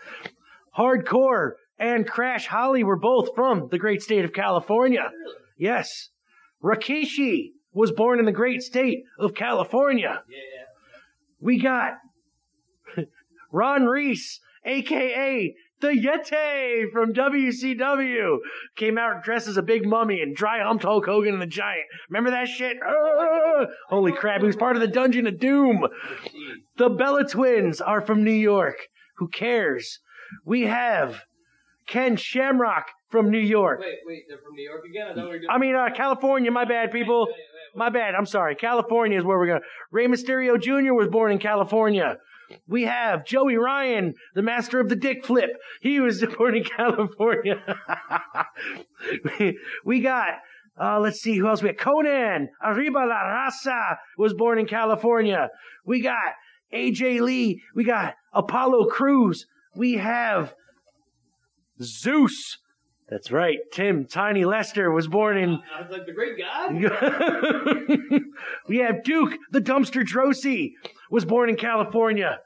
[0.77, 5.11] Hardcore and Crash Holly were both from the great state of California.
[5.57, 6.09] Yes.
[6.61, 10.23] Rikishi was born in the great state of California.
[10.27, 10.65] Yeah.
[11.39, 11.93] We got
[13.53, 18.37] Ron Reis, aka the Yeti from WCW,
[18.75, 21.85] came out dressed as a big mummy and dry humped Hulk Hogan and the Giant.
[22.09, 22.77] Remember that shit?
[22.85, 23.65] Ah!
[23.89, 25.87] holy crap, he was part of the Dungeon of Doom.
[26.77, 28.87] The Bella Twins are from New York.
[29.17, 29.99] Who cares?
[30.45, 31.21] We have
[31.87, 33.79] Ken Shamrock from New York.
[33.79, 35.07] Wait, wait, they're from New York again?
[35.11, 35.51] I thought we were.
[35.51, 37.27] I mean, uh, California, my bad, people.
[37.27, 37.77] Wait, wait, wait.
[37.77, 38.15] My bad.
[38.15, 38.55] I'm sorry.
[38.55, 39.61] California is where we're going.
[39.91, 40.93] Rey Mysterio Jr.
[40.93, 42.17] was born in California.
[42.67, 45.51] We have Joey Ryan, the master of the dick flip.
[45.81, 47.61] He was born in California.
[49.85, 50.29] we, got,
[50.79, 51.77] uh, let's see who else we have.
[51.77, 55.49] Konnan Arriba la Raza was born in California.
[55.85, 56.33] We got
[56.73, 57.61] AJ Lee.
[57.75, 59.45] We got Apollo Crews.
[59.75, 60.53] We have
[61.81, 62.57] Zeus.
[63.09, 63.59] That's right.
[63.71, 66.73] Tim Tiny Lister was born in I was like, the great God?
[68.67, 70.71] we have Duke, the dumpster Droese,
[71.11, 72.39] was born in California.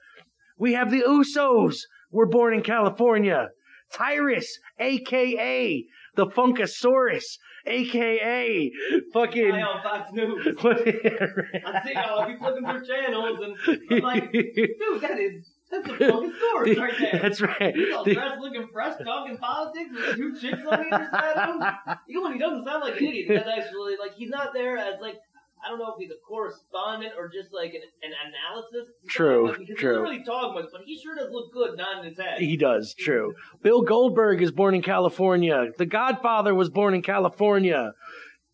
[0.57, 3.49] We have the Usos, were born in California.
[3.91, 5.85] Tyrus, aka
[6.15, 8.71] the Funkasaurus, aka
[9.13, 9.51] fucking.
[9.51, 10.47] Guy on Fox News.
[10.63, 15.97] I see, I'll be flipping through channels and I'm like, dude, that is, that's a
[15.97, 17.19] fucking story right there.
[17.21, 17.75] That's right.
[17.75, 21.55] He's all dressed looking fresh, talking politics with two chicks on the other side of
[21.61, 21.97] him.
[22.07, 24.77] You know when he doesn't sound like an idiot, that's actually, like, he's not there
[24.77, 25.15] as, like,
[25.63, 28.93] I don't know if he's a correspondent or just, like, an, an analysis.
[29.09, 29.89] True, Because He true.
[29.89, 32.39] doesn't really talk much, but he sure does look good nodding his head.
[32.39, 33.35] He does, true.
[33.61, 35.67] Bill Goldberg is born in California.
[35.77, 37.91] The Godfather was born in California.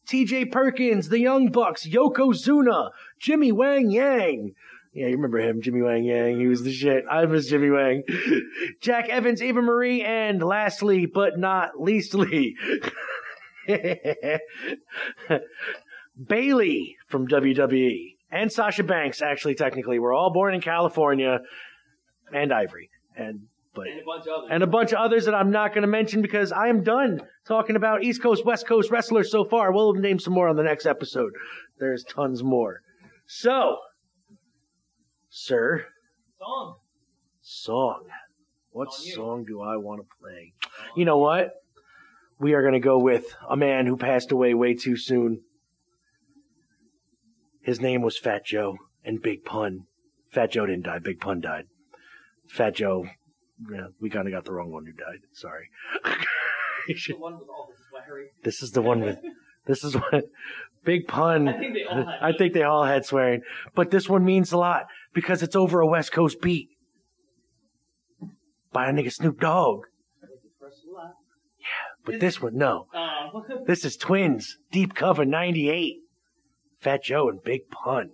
[0.10, 2.90] TJ Perkins, the Young Bucks, Yokozuna,
[3.20, 4.54] Jimmy Wang Yang.
[4.96, 6.40] Yeah, you remember him, Jimmy Wang Yang.
[6.40, 7.04] He was the shit.
[7.12, 8.04] I miss Jimmy Wang.
[8.82, 12.56] Jack Evans, Eva Marie, and lastly, but not leastly,
[16.28, 18.16] Bayley from WWE.
[18.32, 21.40] And Sasha Banks, actually, technically, were all born in California.
[22.34, 22.90] And Ivory.
[23.18, 24.50] And, but and a bunch of others.
[24.52, 27.20] and a bunch of others that I'm not going to mention because I am done
[27.46, 29.74] talking about East Coast, West Coast wrestlers so far.
[29.74, 31.34] We'll name some more on the next episode.
[31.80, 32.80] There's tons more.
[33.28, 33.78] So,
[35.46, 35.86] sir,
[36.40, 36.76] Song.
[37.42, 38.04] song.
[38.72, 40.54] What On song do I want to play?
[40.96, 41.52] You know what?
[42.40, 45.42] We are going to go with a man who passed away way too soon.
[47.62, 49.86] His name was Fat Joe and Big Pun.
[50.32, 51.00] Fat Joe didn't die.
[51.00, 51.66] Big Pun died.
[52.48, 53.08] Fat Joe,
[53.72, 55.20] yeah, we kind of got the wrong one who died.
[55.34, 55.70] Sorry.
[56.96, 58.30] Should- The one with all the swearing.
[58.44, 59.20] this is the one with.
[59.66, 60.26] This is what.
[60.84, 61.48] Big Pun.
[61.48, 63.42] I think they all had I think they all had swearing,
[63.74, 66.70] but this one means a lot because it's over a West Coast beat
[68.72, 69.86] by a nigga Snoop Dogg.
[71.58, 71.66] Yeah,
[72.06, 72.88] But this one, no.
[73.66, 75.96] This is Twins, Deep Cover 98.
[76.82, 78.12] Fat Joe and Big Pun.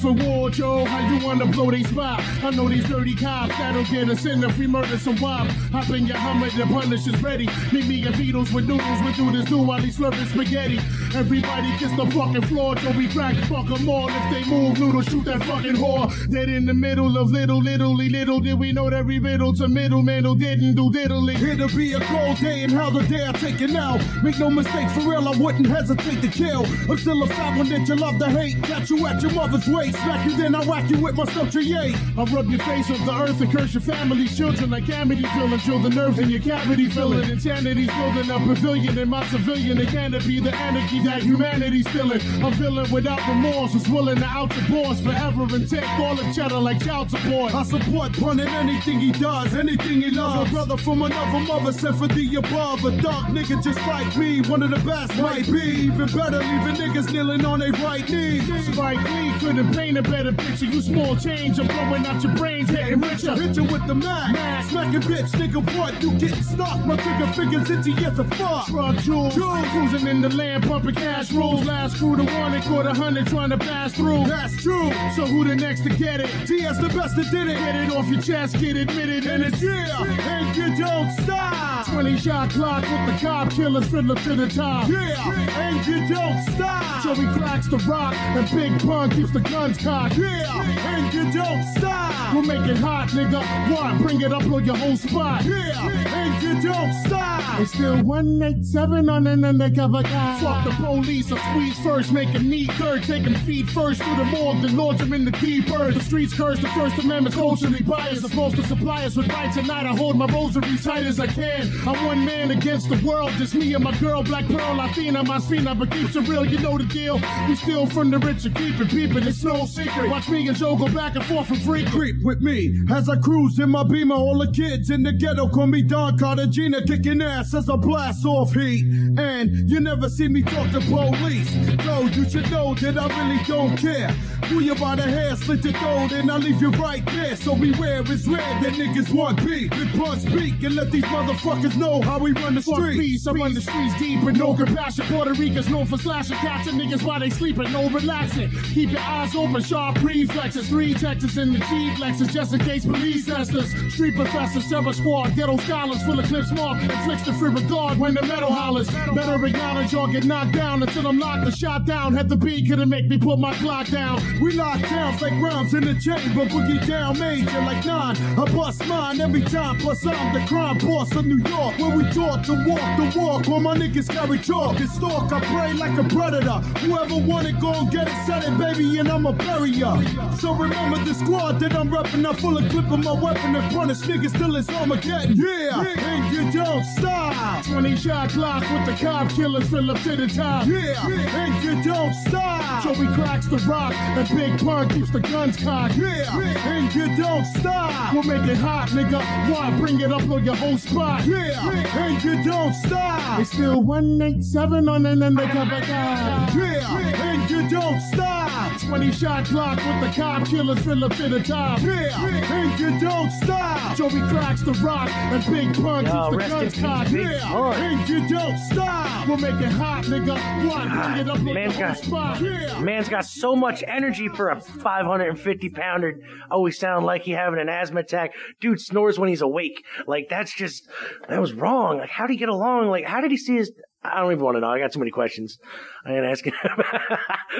[0.00, 0.84] For war, Joe?
[0.84, 2.20] How you wanna blow they spot?
[2.42, 5.46] I know these dirty cops that'll get us in if we murder some wop.
[5.72, 7.48] Hop in your Hummer, the Punisher's ready.
[7.72, 10.78] Meet me and Beatles with noodles, we do this do while he's slurping spaghetti.
[11.14, 12.92] Everybody kiss the fucking floor, Joe.
[12.96, 14.08] We crack, fuck 'em all.
[14.08, 16.08] If they move, noodles, shoot that fucking whore.
[16.30, 19.68] Dead in the middle of little, littly, little did we know that every riddle to
[19.68, 21.36] middleman who didn't do diddly.
[21.60, 23.98] To be a cold day and how the day I take it now.
[24.22, 26.64] Make no mistake, for real, I wouldn't hesitate to kill.
[26.88, 28.60] I'm still a fat one that you love to hate.
[28.62, 30.02] Got you at your mother's lover's waist.
[30.04, 31.94] Smack you, then I whack you with my stuff J.
[32.16, 35.58] I'll rub your face off the earth and curse your family's children like Amity feeling.
[35.58, 37.28] Drill the nerves in your cavity filling.
[37.28, 39.78] Insanity's building a pavilion in my civilian.
[39.78, 42.20] It can't be the anarchy that humanity's feeling.
[42.42, 46.32] A villain without remorse is willing to out the boss forever and take all the
[46.34, 47.54] cheddar like child support.
[47.54, 50.50] I support pun in anything he does, anything he loves.
[50.50, 52.84] A brother from another mother sent for the above.
[52.84, 55.90] A dark nigga just like me, one of the best might be.
[55.90, 58.40] Even better, leaving niggas kneeling on their right knee.
[58.72, 60.66] Spike Lee couldn't paint a better picture.
[60.66, 63.34] You small change, I'm blowing out your brains, getting richer.
[63.34, 64.34] Hit you with the Mac,
[64.68, 66.02] smacking bitch, nigga, what?
[66.02, 66.84] You getting stuck?
[66.84, 68.66] My trigger fingers itchy as a fuck.
[68.66, 71.64] Truck jewels, cruising in the land, pumping cash rules.
[71.64, 74.26] Last crew to one and caught a hundred trying to pass through.
[74.26, 74.90] That's true.
[75.16, 76.30] So who the next to get it?
[76.46, 77.58] TS the best that did it.
[77.58, 80.04] Get it off your chest, get admitted, and it's yeah.
[80.04, 81.86] And you don't stop.
[81.86, 84.88] 20 shot clock with the cop killers fiddler to the top.
[84.88, 85.32] Yeah.
[85.58, 87.02] And you don't stop.
[87.02, 90.16] Joey cracks the rock and Big Pun keeps the guns cocked.
[90.16, 90.62] Yeah.
[90.62, 92.34] And you don't stop.
[92.34, 93.42] We'll make it hot, nigga.
[93.70, 93.98] What?
[94.02, 95.44] Bring it up on your whole spot.
[95.44, 95.88] Yeah.
[95.88, 97.60] And you don't stop.
[97.60, 100.40] It's still 187 on an undercover guy.
[100.40, 101.30] Fuck the police.
[101.30, 103.02] I squeeze first, make a knee third.
[103.02, 105.94] Take him feet first through the morgue, then launch him in the keepers.
[105.94, 108.22] The streets curse the First Amendment, culturally biased.
[108.22, 109.84] Supposed to supply us with right tonight.
[109.84, 111.70] I hold my rosary tight as I can.
[111.86, 113.30] I'm one man against the world.
[113.32, 116.46] Just me and my girl, Black Pearl, Latina, my Spina, but keeps it real.
[116.46, 117.20] You know the deal.
[117.46, 119.26] We steal from the rich and keep it peeping.
[119.26, 120.10] It's no secret.
[120.10, 121.84] Watch me and Joe go back and forth for free.
[121.86, 124.14] Creep with me as I cruise in my beamer.
[124.14, 128.24] All the kids in the ghetto call me Don Cartagena, kicking ass as I blast
[128.24, 128.84] off heat.
[129.18, 131.50] And you never see me talk to police.
[131.84, 134.14] So you should know that I really don't care.
[134.42, 137.36] Pull you by the hair, slit your throat, and I leave you right there.
[137.36, 139.70] So beware, it's rare that niggas want beat.
[139.70, 142.98] Big pun speak and let these motherfuckers know how we run the streets.
[142.98, 145.04] peace, I run the streets deep with no compassion.
[145.06, 148.50] Puerto Ricans known for slashing, catching niggas while they sleeping, no relaxing.
[148.74, 150.68] Keep your eyes open, sharp reflexes.
[150.68, 153.50] Three Texas in the G Lexus, just in case police test.
[153.90, 158.14] Street professors, sever squad, ghetto scholars, full of clips mark, inflicts the free regard when
[158.14, 158.88] the metal hollers.
[159.14, 162.14] Better acknowledge or get knocked down until I'm locked or shot down.
[162.14, 164.20] Had the beat couldn't make me put my clock down.
[164.40, 168.16] We lock down like rounds in the chamber, boogie down major like nine.
[168.38, 171.78] I bust mine every time, plus I'm the crime boss of New York.
[171.78, 175.32] Where we taught to walk the walk, where my niggas carry chalk and stalk.
[175.32, 176.60] I pray like a predator.
[176.80, 180.00] Whoever want it, go and get it, set it, baby, and I'ma bury ya.
[180.36, 182.26] So remember the squad that I'm reppin'.
[182.26, 185.36] I'm full of clip of my weapon and punish niggas till it's Armageddon.
[185.36, 187.64] Yeah, and you don't stop.
[187.64, 190.66] 20 shot clock with the cop killers fill up to the top.
[190.66, 192.82] Yeah, and you don't stop.
[192.82, 195.96] Joey cracks the rock and Big Pun keeps the guns cocked.
[195.96, 198.14] Yeah, and you don't stop.
[198.14, 199.20] We'll make it hot, nigga.
[199.50, 201.26] Why bring it up on your whole spot?
[201.26, 203.40] Yeah, and you don't stop.
[203.40, 206.52] It's still 187 on an undercover guy.
[206.56, 208.80] Yeah, and you don't stop.
[208.80, 211.78] 20 shot clock with the cop killers fill up to the top.
[211.82, 213.94] Yeah, and you don't stop.
[213.94, 217.10] Joey cracks the rock and Big Pun keeps the guns cocked.
[217.10, 219.28] Yeah, and you don't stop.
[219.28, 220.36] We'll make it hot, nigga.
[220.68, 222.40] Why bring it up Man's your got- spot?
[222.40, 222.80] Yeah.
[222.80, 226.18] Man's got so much energy for a 550 pounder.
[226.50, 228.32] Always sound like he having an asthma attack.
[228.60, 229.84] Dude snores when he's awake.
[230.06, 230.88] Like that's just
[231.28, 231.98] that was wrong.
[231.98, 232.88] Like how did he get along?
[232.88, 233.70] Like how did he see his?
[234.02, 234.68] I don't even want to know.
[234.68, 235.58] I got too many questions.
[236.06, 236.54] I ain't asking.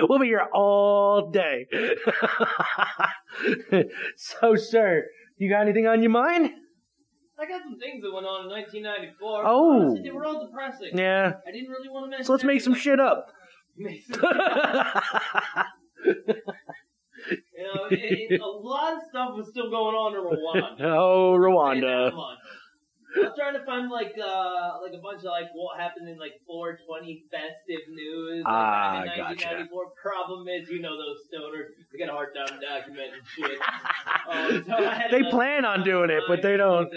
[0.09, 1.67] we'll be here all day.
[4.17, 5.05] so, sir,
[5.37, 6.51] you got anything on your mind?
[7.39, 9.43] I got some things that went on in 1994.
[9.47, 9.81] Oh.
[9.81, 10.97] Honestly, they were all depressing.
[10.97, 11.35] Yeah.
[11.47, 12.27] I didn't really want to mention.
[12.27, 13.27] So let's make some shit up.
[13.77, 14.21] Make some-
[16.05, 20.81] you know, it, it, a lot of stuff was still going on in Rwanda.
[20.97, 22.11] oh, Rwanda.
[22.11, 22.37] Come on.
[23.17, 26.19] I was trying to find like uh like a bunch of like what happened in
[26.19, 28.45] like 420 festive news.
[28.45, 29.69] Like, Ah, in gotcha.
[30.01, 33.59] Problem is, you know those stoners, they got a hard time documenting shit.
[34.29, 36.91] Um, so They to plan on doing it, but they don't.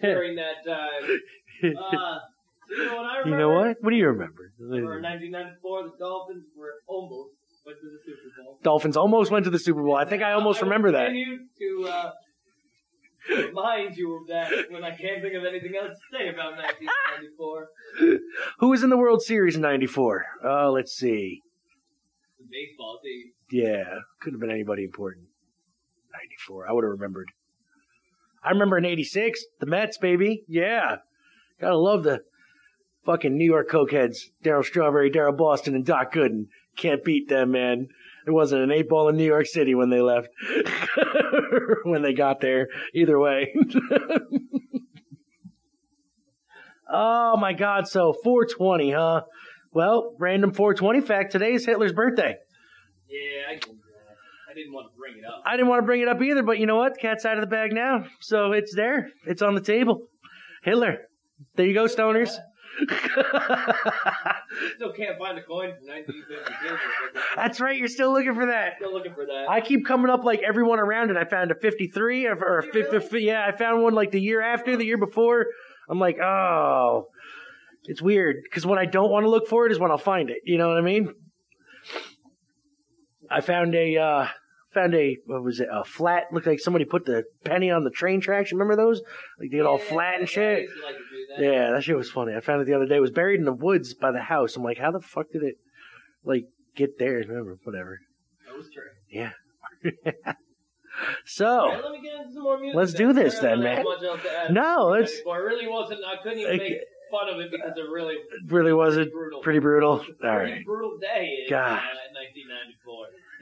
[0.00, 1.20] during that time.
[1.62, 2.18] Uh,
[2.70, 3.28] you know what I remember?
[3.30, 3.76] You know what?
[3.82, 4.50] What do you remember?
[4.58, 7.30] For 1994, the Dolphins were almost
[7.64, 8.58] went to the Super Bowl.
[8.64, 9.94] Dolphins almost went to the Super Bowl.
[9.94, 11.10] I think I almost will remember that.
[11.10, 12.10] to uh,
[13.30, 17.68] remind you of that when I can't think of anything else to say about 1994.
[18.58, 20.24] Who was in the World Series in '94?
[20.44, 21.40] Oh, let's see.
[22.38, 23.32] The baseball team.
[23.50, 25.26] Yeah, could have been anybody important.
[26.12, 26.68] '94.
[26.68, 27.28] I would have remembered.
[28.44, 30.44] I remember in '86, the Mets, baby.
[30.48, 30.96] Yeah,
[31.60, 32.22] gotta love the
[33.04, 34.18] fucking New York cokeheads.
[34.44, 36.46] Darryl Strawberry, Daryl Boston, and Doc Gooden.
[36.76, 37.88] Can't beat them, man.
[38.24, 40.28] There wasn't an eight ball in New York City when they left.
[41.84, 42.68] when they got there.
[42.94, 43.52] Either way.
[46.92, 49.22] oh my god, so 420, huh?
[49.72, 51.32] Well, random 420 fact.
[51.32, 52.36] Today is Hitler's birthday.
[53.08, 53.72] Yeah, I can.
[53.72, 55.42] Uh, I didn't want to bring it up.
[55.44, 56.98] I didn't want to bring it up either, but you know what?
[56.98, 58.04] Cat's out of the bag now.
[58.20, 59.10] So it's there.
[59.26, 60.08] It's on the table.
[60.62, 60.98] Hitler.
[61.56, 62.36] There you go, stoners.
[64.76, 67.18] Still can't find a coin from 1952.
[67.36, 67.76] That's right.
[67.76, 68.74] You're still looking for that.
[68.78, 69.46] Still looking for that.
[69.48, 71.16] I keep coming up like everyone around it.
[71.16, 73.20] I found a 53 or, or a 50.
[73.20, 75.46] Yeah, I found one like the year after, the year before.
[75.88, 77.08] I'm like, oh,
[77.84, 80.30] it's weird because when I don't want to look for it is when I'll find
[80.30, 80.38] it.
[80.44, 81.12] You know what I mean?
[83.30, 84.28] I found a uh,
[84.74, 85.68] found a what was it?
[85.72, 86.24] A flat.
[86.32, 88.52] Looked like somebody put the penny on the train tracks.
[88.52, 89.00] Remember those?
[89.38, 90.68] Like they get all flat and shit.
[91.38, 92.34] Yeah, that shit was funny.
[92.34, 92.96] I found it the other day.
[92.96, 94.56] It was buried in the woods by the house.
[94.56, 95.54] I'm like, how the fuck did it
[96.24, 96.44] like
[96.76, 97.14] get there?
[97.26, 97.98] Remember, whatever.
[98.46, 98.82] That was true.
[99.10, 99.32] Yeah.
[101.24, 102.76] so Hey, let me get into some more music.
[102.76, 103.08] let's then.
[103.08, 103.84] do this then, man.
[103.84, 106.00] much else to No, let's- it, really wasn't.
[106.04, 106.78] I couldn't even make
[107.10, 108.16] fun of it because it really
[108.46, 109.40] really was it brutal.
[109.42, 109.90] pretty brutal.
[110.00, 110.64] All pretty right.
[110.64, 111.78] brutal day in God.
[111.78, 111.82] uh,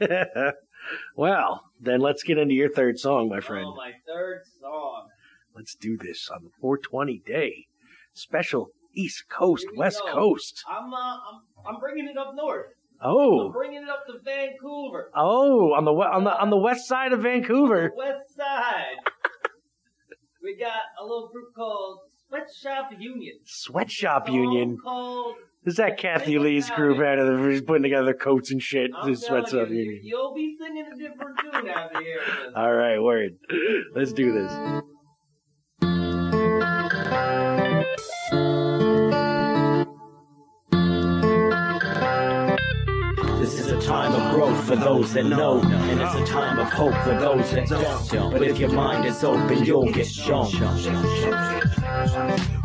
[0.01, 0.53] 1994.
[1.16, 3.66] well, then let's get into your third song, my friend.
[3.68, 5.09] Oh, my third song.
[5.55, 7.66] Let's do this on the 420 day
[8.12, 10.12] special East Coast, we West go.
[10.12, 10.64] Coast.
[10.68, 11.41] I'm, uh, I'm
[11.74, 12.66] I'm bringing it up north.
[13.01, 15.11] I'm Oh, bringing it up to Vancouver.
[15.14, 17.93] oh, on the on the on the west side of Vancouver.
[17.97, 18.97] West Side.
[20.43, 23.39] we got a little group called Sweatshop Union.
[23.45, 24.76] Sweatshop Union.
[24.83, 25.37] Called,
[25.70, 28.90] is that Kathie Lee's group out of the who's putting together coats and shit.
[28.92, 30.00] Oh, I'm This telling Sweatshop you, you, Union.
[30.02, 32.52] you'll be singing a different tune after hearing this.
[32.56, 33.36] All right, word.
[33.94, 34.52] Let's do this.
[43.40, 46.70] This is a time of growth for those that know, and it's a time of
[46.70, 48.32] hope for those that don't.
[48.32, 50.50] But if your mind is open, you'll get shown.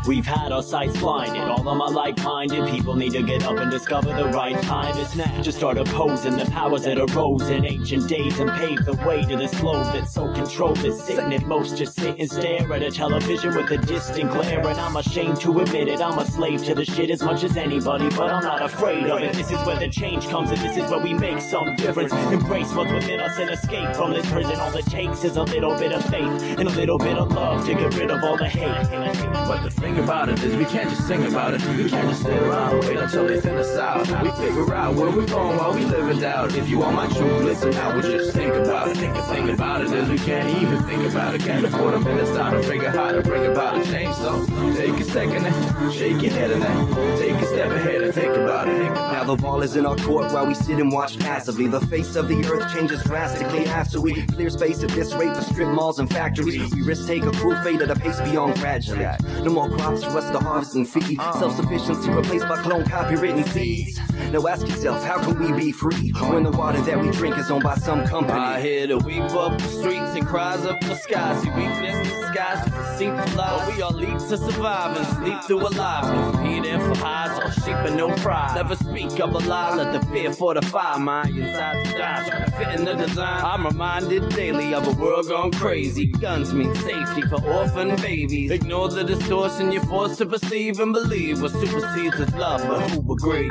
[0.08, 1.42] We've had our sights blinded.
[1.42, 5.16] All of my like-minded people need to get up and discover the right time is
[5.16, 5.42] now.
[5.42, 9.36] To start opposing the powers that arose in ancient days and pave the way to
[9.36, 12.92] this globe that's so controlled that Satan and most just sit and stare at a
[12.92, 14.60] television with a distant glare.
[14.60, 17.58] And I'm ashamed to admit it, I'm a slave to the shit as much as
[17.58, 19.34] anybody, but I'm not afraid of it.
[19.34, 22.14] This is where the change comes, and this is where we make some difference.
[22.14, 24.60] Embrace what's within us and escape from this prison.
[24.60, 27.66] All it takes is a little bit of faith and a little bit of love
[27.66, 28.66] to get rid of all the hate.
[29.48, 31.66] But the thing about it is we can't just sing about it.
[31.68, 34.08] We can't just sit around wait until they thin us out.
[34.24, 36.56] We figure out where we're going while we live in doubt.
[36.56, 38.98] If you want my truth, listen now, we'll just think about it.
[38.98, 41.42] The thing about it is we can't even think about it.
[41.42, 44.14] Can't afford a minute's time to figure how to bring about a change.
[44.16, 48.14] So take a second and shake your head and then take a step ahead and
[48.14, 48.92] think about it.
[48.94, 51.68] Now the ball is in our court while we sit and watch passively.
[51.68, 55.42] The face of the earth changes drastically after we clear space at this rate for
[55.42, 56.74] strip malls and factories.
[56.74, 59.06] We risk take a cruel fate at a pace beyond gradually.
[59.44, 61.20] No more crops for us to harvest and feed.
[61.20, 61.40] Uh.
[61.40, 64.00] Self-sufficiency replaced by clone copywritten seeds.
[64.32, 67.52] Now ask yourself, how can we be free when the water that we drink is
[67.52, 68.40] owned by some company?
[68.40, 71.40] I hear the weep up the streets and cries up the sky.
[71.42, 73.76] See weakness disguised as a seek life.
[73.76, 76.06] We all lead to survive and sleep through a life.
[76.06, 78.56] No feed in for highs or sheep and no pride.
[78.56, 82.28] Never speak of a lie, let the fear fortify my inside to die.
[82.28, 83.44] Trying to fit in the design.
[83.44, 86.08] I'm reminded daily of a world gone crazy.
[86.08, 88.52] Guns mean safety for orphan babies.
[88.52, 91.42] Ignore the distortion you're forced to perceive and believe.
[91.42, 93.50] What supersedes is love, but who agree?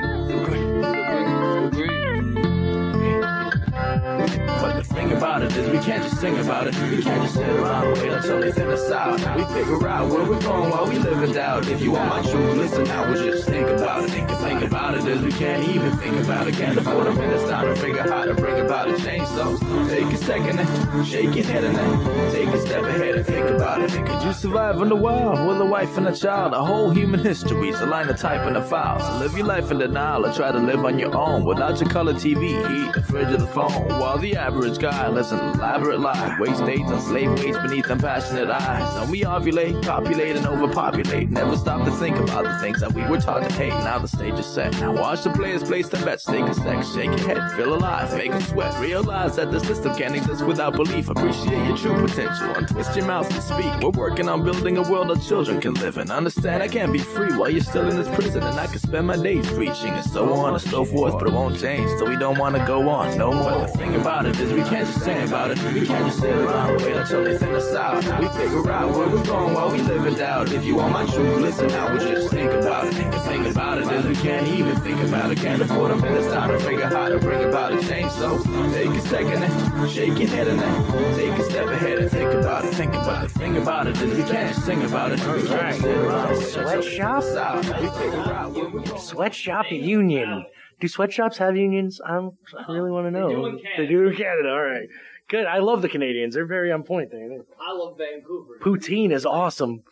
[3.95, 6.75] But the thing about it is we can't just sing about it.
[6.91, 9.19] We can't just sit around and wait until they thin us out.
[9.37, 11.69] We figure out where we're going while we live in doubt.
[11.69, 14.29] If you want my truth, listen now, we'll just think about it.
[14.29, 16.55] The thing about it is we can't even think about it.
[16.55, 19.27] Can't afford a minute's time to figure how to bring about a change.
[19.29, 19.57] So
[19.89, 23.49] take a second and shake your head and then take a step ahead and think
[23.49, 23.91] about it.
[23.91, 26.53] Could you survive in the wild with a wife and a child?
[26.53, 28.99] A whole human history's a line of type in a file.
[28.99, 31.91] So live your life in denial or try to live on your own without your
[31.91, 33.84] color TV, heat, the fridge or the phone.
[33.87, 38.49] While the average guy lives an elaborate life, waste days on slave wage beneath compassionate
[38.49, 38.97] eyes.
[38.97, 41.31] And we ovulate, copulate, and overpopulate.
[41.31, 43.71] Never stop to think about the things that we were taught to hate.
[43.71, 44.73] Now the stage is set.
[44.81, 46.25] Now watch the players place their bets.
[46.25, 48.79] Take a sec, shake your head, feel alive, make them sweat.
[48.81, 51.09] Realize that the system can't exist without belief.
[51.09, 53.73] Appreciate your true potential and twist your mouth to speak.
[53.83, 56.11] We're working on building a world that children can live in.
[56.11, 59.07] Understand I can't be free while you're still in this prison, and I can spend
[59.07, 61.91] my days preaching and so on and so forth, but it won't change.
[61.99, 63.69] So we don't want to go on no more.
[63.75, 65.59] Thing about it is we can't just sing about it.
[65.75, 67.97] We can't just sit around and wait until they thin us out.
[68.21, 70.53] We figure out where we're going while we live in doubt.
[70.53, 72.95] If you want my truth, listen now, we'll just think about it.
[72.95, 75.39] The thing about it is we can't even think about it.
[75.39, 78.13] Can't afford a minute's time to figure how to bring about a change.
[78.13, 78.39] So
[78.73, 82.33] take a second and shake your head and then take a step ahead and think
[82.33, 82.75] about it.
[82.75, 83.33] Think about it.
[83.33, 85.19] The thing about it is we can't just sing about it.
[85.19, 87.57] We can't just sit around and wait until they thin us out.
[87.81, 89.01] We figure out where we're going.
[89.01, 90.47] Sweatshop Union.
[90.81, 92.01] Do sweatshops have unions?
[92.05, 93.29] I'm, I really want to know.
[93.29, 94.51] do in They do in Canada.
[94.51, 94.89] All right.
[95.29, 95.47] Good.
[95.47, 96.35] I love the Canadians.
[96.35, 97.29] They're very on point there.
[97.61, 98.59] I love Vancouver.
[98.61, 99.83] Poutine is awesome.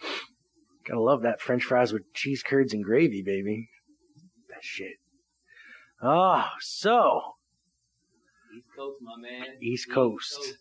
[0.87, 3.69] Gotta love that French fries with cheese curds and gravy, baby.
[4.51, 4.95] That shit.
[6.03, 7.37] Oh, so
[8.55, 9.47] East Coast, my man.
[9.63, 10.59] East Coast.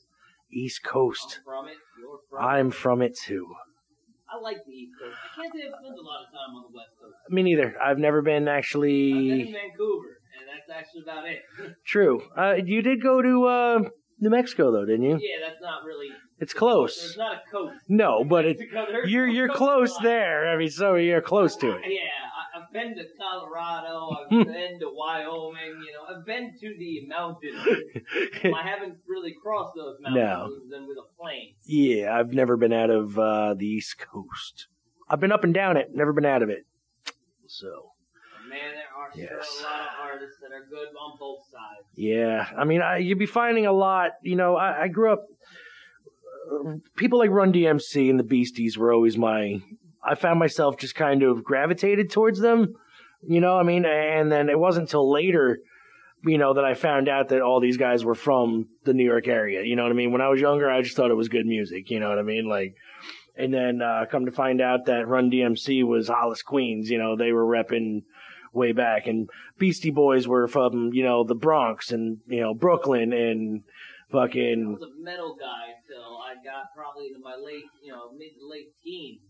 [0.54, 1.40] East Coast.
[1.40, 1.78] I'm from it.
[2.00, 3.48] You're from I'm from it too.
[4.32, 5.18] I like the East Coast.
[5.18, 7.16] I can't say I've spent a lot of time on the West Coast.
[7.30, 7.76] Me neither.
[7.82, 9.52] I've never been I've been in actually.
[9.52, 11.42] Vancouver, and that's actually about it.
[11.86, 12.22] True.
[12.38, 13.80] Uh, you did go to uh,
[14.20, 15.20] New Mexico though, didn't you?
[15.22, 16.08] yeah, that's not really.
[16.40, 16.98] It's close.
[17.00, 17.76] There's not a coast.
[17.88, 18.58] No, but it,
[19.08, 20.48] you're you're close there.
[20.48, 21.82] I mean, so you're close to it.
[21.84, 22.00] Yeah,
[22.56, 24.10] I've been to Colorado.
[24.12, 24.52] I've Hmm.
[24.52, 25.82] been to Wyoming.
[25.86, 27.56] You know, I've been to the mountains.
[28.44, 30.46] I haven't really crossed those mountains No.
[30.46, 31.54] other than with a plane.
[31.66, 34.68] Yeah, I've never been out of uh, the East Coast.
[35.10, 36.66] I've been up and down it, never been out of it.
[37.48, 37.88] So
[38.50, 39.48] Man, there are Yes.
[39.50, 41.86] still a lot of artists that are good on both sides.
[41.96, 44.12] yeah, I mean, I, you'd be finding a lot.
[44.24, 45.24] You know, I, I grew up.
[46.98, 49.62] People like Run DMC and the Beasties were always my.
[50.04, 52.76] I found myself just kind of gravitated towards them.
[53.28, 55.60] You know, I mean, and then it wasn't until later,
[56.24, 59.28] you know, that I found out that all these guys were from the New York
[59.28, 59.64] area.
[59.64, 60.12] You know what I mean?
[60.12, 61.92] When I was younger, I just thought it was good music.
[61.92, 62.50] You know what I mean?
[62.50, 62.76] Like,
[63.38, 66.90] and then uh, come to find out that Run DMC was Hollis Queens.
[66.90, 68.04] You know, they were repping
[68.54, 73.14] way back, and Beastie Boys were from you know the Bronx and you know Brooklyn
[73.14, 73.64] and
[74.10, 78.12] I fucking was a metal guy till I got probably into my late, you know,
[78.12, 79.22] mid late teens.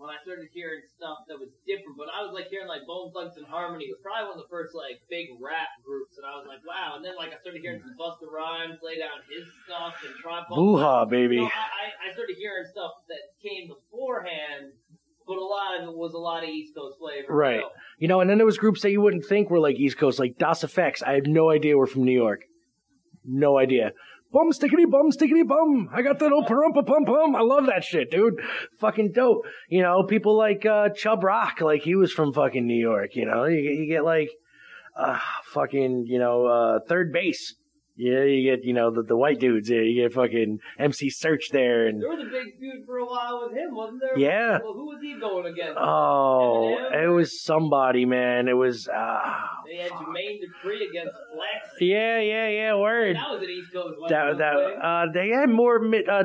[0.00, 3.12] When I started hearing stuff that was different, but I was like hearing like Bone
[3.12, 6.40] Thugs and Harmony was probably one of the first like big rap groups, and I
[6.40, 6.96] was like, wow.
[6.96, 10.48] And then like I started hearing some Busta Rhymes lay down his stuff and Called
[10.48, 11.12] Hoo-ha, Quest.
[11.12, 11.44] baby.
[11.44, 14.72] You know, I, I I started hearing stuff that came beforehand,
[15.28, 17.28] but a lot of it was a lot of East Coast flavor.
[17.28, 17.60] right.
[17.60, 17.68] So,
[18.00, 20.18] You know, and then there was groups that you wouldn't think were like East Coast,
[20.18, 21.02] like Das EFX.
[21.04, 22.40] I have no idea were from New York.
[23.24, 23.92] No idea.
[24.32, 25.88] Bum stickity bum stickity bum.
[25.92, 27.34] I got that old parumpa pum pum.
[27.34, 28.34] I love that shit, dude.
[28.78, 29.44] Fucking dope.
[29.68, 33.26] You know, people like uh Chubb Rock, like he was from fucking New York, you
[33.26, 33.46] know.
[33.46, 34.30] You, you get like
[34.96, 35.18] uh
[35.52, 37.54] fucking, you know, uh 3rd Bass.
[38.00, 39.68] Yeah, you get, you know, the, the white dudes.
[39.68, 43.04] Yeah, you get fucking MC Serch there and there was a big feud for a
[43.04, 44.18] while with him, wasn't there?
[44.18, 44.58] Yeah.
[44.64, 45.78] Well, who was he going against?
[45.78, 47.04] Oh, Eminem?
[47.04, 48.48] it was somebody, man.
[48.48, 49.20] It was uh
[49.68, 51.76] They had Jermaine Dupri against Flex.
[51.78, 53.16] Yeah, yeah, yeah, word.
[53.16, 56.24] That was an East Coast That that uh they had more mid uh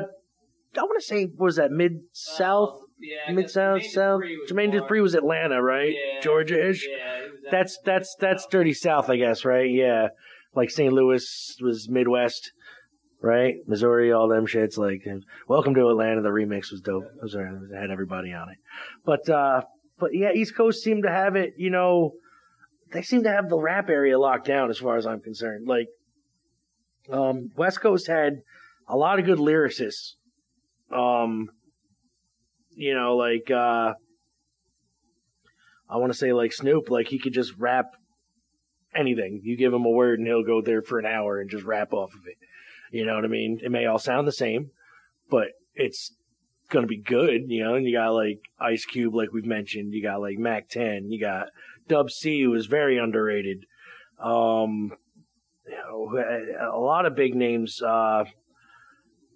[0.78, 5.02] I want to say was that mid south Oh, yeah, mid south south Jermaine Dupri
[5.02, 9.70] was Atlanta right Yeah, Georgia ish Yeah, that's that's that's dirty south I guess right
[9.70, 10.08] yeah
[10.56, 10.92] like St.
[10.92, 12.52] Louis was Midwest
[13.22, 15.02] right Missouri all them shits like
[15.48, 18.58] Welcome to Atlanta the remix was dope it, was, it had everybody on it
[19.04, 19.62] but uh
[19.98, 22.12] but yeah East Coast seemed to have it you know
[22.92, 25.88] they seem to have the rap area locked down as far as I'm concerned like
[27.10, 28.42] um, West Coast had
[28.88, 30.14] a lot of good lyricists.
[30.92, 31.48] Um,
[32.70, 33.94] you know, like uh,
[35.88, 37.86] I want to say like Snoop, like he could just rap
[38.96, 39.40] anything.
[39.44, 41.92] You give him a word and he'll go there for an hour and just rap
[41.92, 42.36] off of it.
[42.90, 43.60] You know what I mean?
[43.62, 44.70] It may all sound the same,
[45.30, 46.12] but it's
[46.70, 47.42] gonna be good.
[47.48, 49.92] You know, and you got like Ice Cube, like we've mentioned.
[49.92, 51.10] You got like Mack 10.
[51.10, 51.48] You got
[51.88, 53.64] Dub C, who is very underrated.
[54.18, 54.92] Um,
[55.66, 57.82] you know, a lot of big names.
[57.82, 58.24] Uh,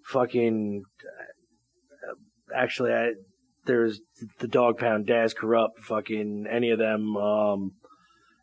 [0.05, 0.83] fucking,
[2.55, 3.11] actually, I,
[3.65, 4.01] there's
[4.39, 7.15] the Dog Pound, Daz Kurupt, fucking any of them.
[7.17, 7.73] Um,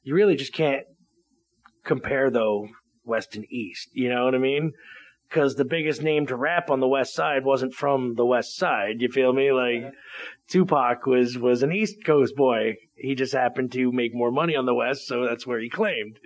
[0.03, 0.85] you really just can't
[1.89, 2.69] compare though
[3.05, 3.89] West and East.
[3.93, 4.73] You know what I mean?
[5.29, 9.01] Because the biggest name to rap on the West Side wasn't from the West Side.
[9.01, 9.53] You feel me?
[9.53, 9.93] Like
[10.49, 12.77] Tupac was was an East Coast boy.
[12.95, 16.19] He just happened to make more money on the West, so that's where he claimed.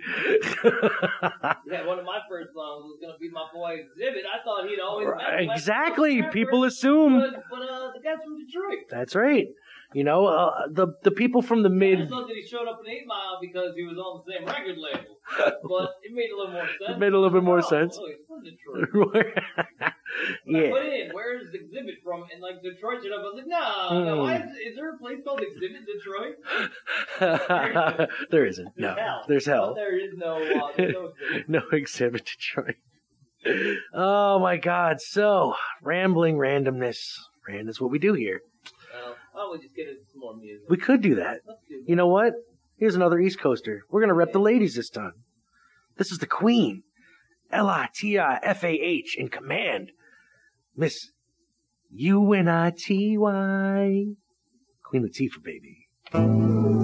[0.63, 4.23] Yeah, one of my first songs was gonna be my boy Xzibit.
[4.23, 6.21] I thought he'd always West exactly.
[6.31, 8.85] People assume but, but uh, the guy's from Detroit.
[8.89, 9.47] that's right.
[9.93, 12.79] You know, uh, the the people from the mid just thought that he showed up
[12.83, 15.17] in Eight Mile because he was on the same record label,
[15.69, 16.89] but it made a little more sense.
[16.89, 17.97] It made a little bit more Oh, sense.
[18.01, 19.33] Oh, he's from Detroit.
[20.45, 22.23] When I put in, where's Xzibit from?
[22.31, 23.21] And like Detroit showed up.
[23.21, 24.15] I was like, no, no.
[24.17, 24.21] Mm.
[24.21, 25.85] Why is, is there a place called Xzibit
[27.19, 28.09] Detroit?
[28.31, 28.69] there isn't.
[28.77, 29.25] No, There's hell.
[29.27, 29.67] there's hell.
[29.69, 31.49] But there is no, uh, no Xzibit.
[31.49, 32.75] no Xzibit Detroit.
[33.93, 35.01] Oh my God!
[35.01, 37.15] So rambling randomness,
[37.47, 38.41] rand is what we do here.
[39.35, 40.69] Oh, well, we just get into some more music?
[40.69, 41.41] We could do that.
[41.67, 42.33] Do You know what?
[42.77, 43.83] Here's another East Coaster.
[43.89, 45.13] We're gonna rep the ladies this time.
[45.97, 46.83] This is the Queen,
[47.51, 49.91] L I T I F A H in command,
[50.75, 51.11] Miss
[51.91, 54.05] U N I T Y,
[54.83, 56.82] Queen Latifah, baby.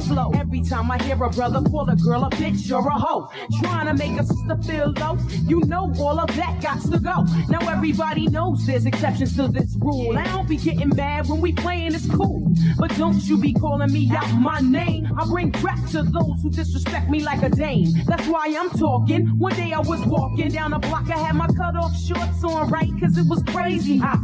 [0.00, 0.37] Flow.
[0.68, 3.30] Time I hear a brother call a girl a bitch or a hoe,
[3.62, 5.16] trying to make a sister feel low,
[5.46, 7.24] you know all of that got to go.
[7.48, 10.18] Now everybody knows there's exceptions to this rule.
[10.18, 12.52] I don't be getting mad when we playing, it's cool.
[12.78, 15.08] But don't you be calling me out my name.
[15.18, 17.88] I bring crap to those who disrespect me like a dame.
[18.06, 19.26] That's why I'm talking.
[19.38, 22.68] One day I was walking down the block, I had my cut off shorts on,
[22.68, 22.90] right?
[23.00, 24.18] Cause it was crazy hot.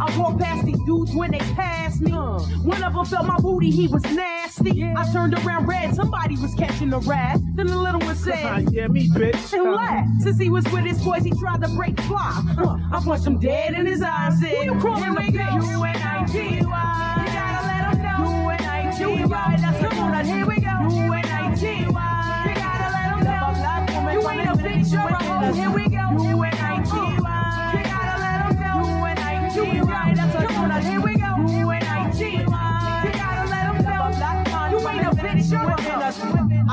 [0.00, 2.12] I walked past these dudes when they passed me.
[2.12, 4.84] One of them felt my booty, he was nasty.
[4.84, 7.38] I turned around red, somebody was catching a rat.
[7.54, 9.52] Then the little one said, Yeah, me, bitch.
[9.52, 10.22] and laughed.
[10.22, 12.42] Since he was with his boys, he tried to break fly.
[12.58, 12.76] Huh.
[12.92, 15.70] I punched him dead in his eyes and said, you calling a bitch?
[15.72, 16.60] U-N-I-T-Y.
[16.60, 18.42] You gotta let him know.
[18.44, 19.56] U-N-I-T-Y.
[19.60, 20.76] That's come on, here we go.
[21.06, 22.44] U-N-I-T-Y.
[22.48, 24.10] You gotta let him know.
[24.12, 25.52] You ain't a bitch, you're a hoe.
[25.52, 26.04] Here we go.
[26.30, 27.16] U-N-I-T-Y.
[27.26, 28.76] Uh, you gotta let him know.
[29.00, 30.14] U-N-I-T-Y.
[30.16, 31.15] That's come on, here we go.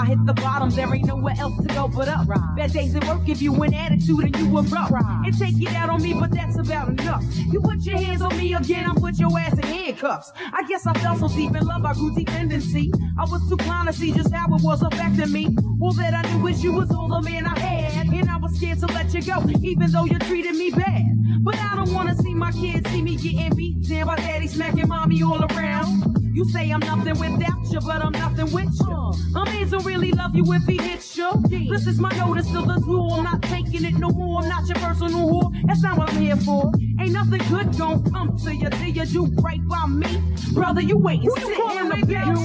[0.03, 2.27] I hit the bottom, there ain't nowhere else to go but up.
[2.27, 2.55] Right.
[2.57, 4.91] Bad days at work give you an attitude and you a rough.
[5.25, 7.23] It take it out on me, but that's about enough.
[7.49, 10.33] You put your hands on me again, I put your ass in handcuffs.
[10.35, 12.91] I guess I fell so deep in love, I grew dependency.
[13.17, 15.55] I was too blind to see just how it was affecting me.
[15.81, 18.57] All that I knew is you was all the man I had, and I was
[18.57, 21.22] scared to let you go, even though you treated me bad.
[21.43, 24.87] But I don't wanna see my kids see me getting beat down by daddy smacking
[24.87, 26.19] mommy all around.
[26.33, 29.13] You say I'm nothing without you, but I'm nothing with you.
[29.35, 31.29] A man don't really love you if he hits you.
[31.69, 33.09] This is my notice to the zoo.
[33.11, 34.41] I'm not taking it no more.
[34.41, 35.51] I'm not your personal whore.
[35.65, 36.71] That's not what I'm here for.
[36.99, 40.07] Ain't nothing good gon' come to you till you do right by me.
[40.53, 42.25] Brother, you wait and sit in the bitch.
[42.25, 42.35] You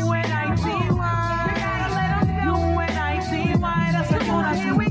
[1.60, 2.72] gotta let 'em know.
[2.74, 3.90] U-N-I-T-Y.
[3.92, 4.56] That's the one.
[4.56, 4.87] Here we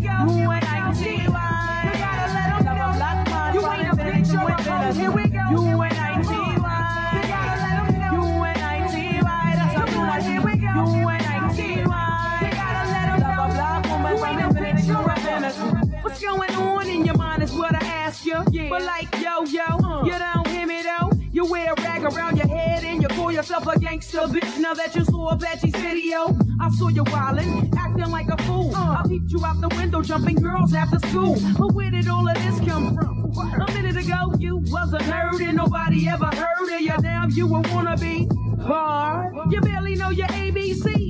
[18.51, 18.69] You.
[18.69, 20.03] But like, yo, yo, uh.
[20.03, 21.11] you don't hear me though.
[21.31, 24.57] You wear a rag around your head and you call yourself a gangster bitch.
[24.59, 28.75] Now that you saw Apache's video, I saw you wildin', acting like a fool.
[28.75, 29.01] Uh.
[29.03, 31.37] I peeped you out the window, jumping girls after school.
[31.57, 33.17] But where did all of this come from?
[33.37, 36.97] A minute ago, you was a nerd and nobody ever heard of you.
[37.01, 38.27] Now you a wannabe
[38.61, 39.51] hard.
[39.51, 41.06] You barely know your ABC.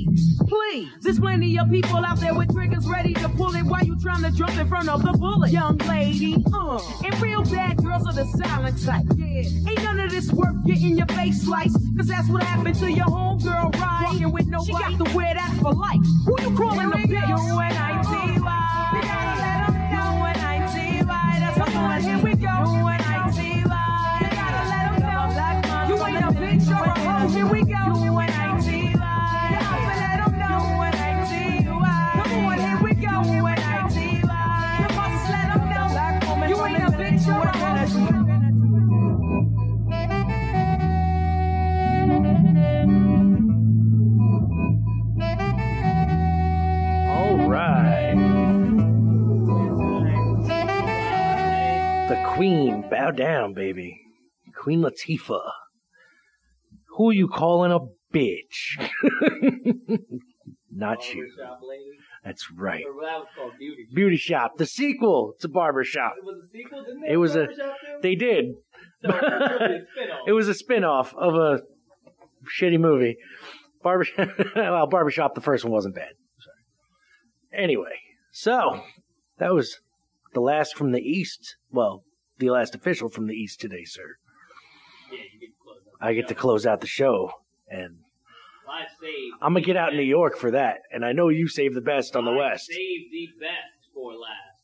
[0.48, 3.98] Please, there's plenty of people out there with triggers ready to pull it while you
[4.00, 5.52] trying to jump in front of the bullet.
[5.52, 9.06] Young lady, uh, and real bad girls are the silent type.
[9.16, 12.92] Yeah, ain't none of this worth getting your face sliced, cause that's what happened to
[12.92, 14.04] your homegirl, right?
[14.06, 14.68] Walking with nobody.
[14.68, 16.00] She got to wear that for life.
[16.26, 17.12] Who you calling a bitch?
[17.12, 17.56] You gotta
[19.42, 20.18] let 'em know.
[20.20, 21.38] U-N-I-T-Y.
[21.40, 22.02] That's the one.
[22.02, 22.56] Here we go.
[24.22, 25.96] You gotta let 'em know.
[25.96, 27.28] You ain't a bitch, a hoe.
[27.30, 28.07] Here we go.
[53.08, 54.00] Bow down, baby.
[54.56, 55.52] Queen Latifah.
[56.98, 57.80] Who are you calling a
[58.14, 58.78] bitch?
[60.72, 61.28] Not you.
[61.38, 61.84] Barbershop lady.
[62.24, 62.84] That's right.
[62.86, 63.86] Or that was called Beauty.
[63.86, 63.96] Shop.
[63.96, 66.14] Beauty Shop, the sequel to Barbershop.
[66.18, 67.14] It was a sequel, didn't they?
[67.14, 67.48] It was a.
[68.02, 68.46] They did.
[69.02, 70.20] So, it was a spin-off.
[70.28, 71.62] It was a spin-off of a
[72.60, 73.18] shitty movie.
[73.84, 74.30] Barbershop.
[74.56, 76.14] well, Barbershop, the first one wasn't bad.
[76.40, 77.64] Sorry.
[77.64, 78.00] Anyway,
[78.32, 78.82] so
[79.38, 79.80] that was
[80.34, 81.56] the last from the East.
[81.72, 82.04] Well,
[82.40, 84.18] the last official from the East today, sir.
[85.12, 85.94] Yeah, you get close up.
[86.02, 87.32] I get to close out the show,
[87.70, 88.00] and.
[89.42, 90.82] I'm gonna get out in New York for that.
[90.92, 92.68] And I know you saved the best on the I West.
[92.68, 94.58] saved the best for last.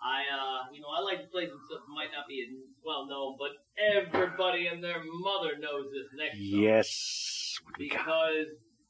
[0.00, 2.54] I, uh, you know, I like to play some stuff that might not be as
[2.84, 6.62] well known, but everybody and their mother knows this next song.
[6.62, 7.58] Yes.
[7.64, 8.06] What do we got?
[8.06, 8.46] Because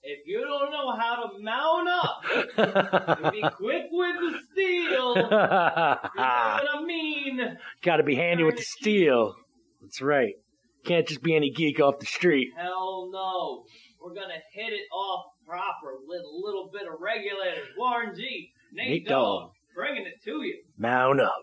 [0.06, 5.22] if you don't know how to mount up, and be quick with the steel, you
[5.22, 7.58] know what I mean?
[7.82, 9.34] Got to be handy with the steel.
[9.82, 10.34] That's right.
[10.84, 12.50] Can't just be any geek off the street.
[12.56, 13.64] Hell no.
[14.00, 17.66] We're gonna hit it off proper with a little bit of regulators.
[17.76, 19.50] Warren G, Nate, Nate Dogg.
[19.74, 20.62] bringing it to you.
[20.78, 21.42] Mount up.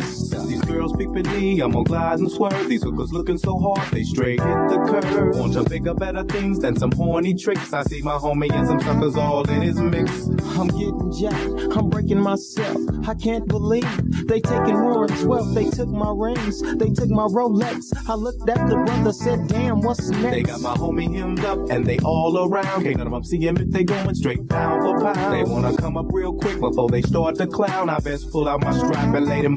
[0.00, 2.68] Since these girls peeping me, I'm gonna glide and swerve.
[2.68, 5.36] These hookers looking so hard, they straight hit the curve.
[5.36, 7.72] Want to bigger, better things than some horny tricks.
[7.72, 10.10] I see my homie and some suckers all in his mix.
[10.56, 12.78] I'm getting jacked, I'm breaking myself.
[13.06, 15.54] I can't believe they taking Warren's wealth.
[15.54, 17.92] They took my rings, they took my Rolex.
[18.08, 20.30] I looked at the brother, said, damn, what's next?
[20.30, 22.84] They got my homie hemmed up and they all around.
[22.84, 25.34] Can't none of them see him if they going straight pound for pound.
[25.34, 27.90] They wanna come up real quick before they start to clown.
[27.90, 29.56] I best pull out my strap and lay them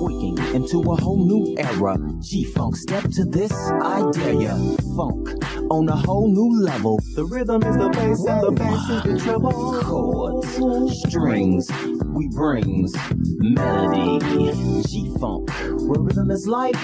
[0.00, 1.98] Tweaking into a whole new era.
[2.20, 4.56] G-Funk, step to this, I dare ya.
[4.96, 5.28] Funk
[5.70, 6.98] on a whole new level.
[7.14, 9.82] The rhythm is the bass and the bass is the treble.
[9.82, 11.70] Chords, strings,
[12.14, 14.52] we brings melody.
[14.88, 15.50] G-Funk,
[15.86, 16.82] where rhythm is life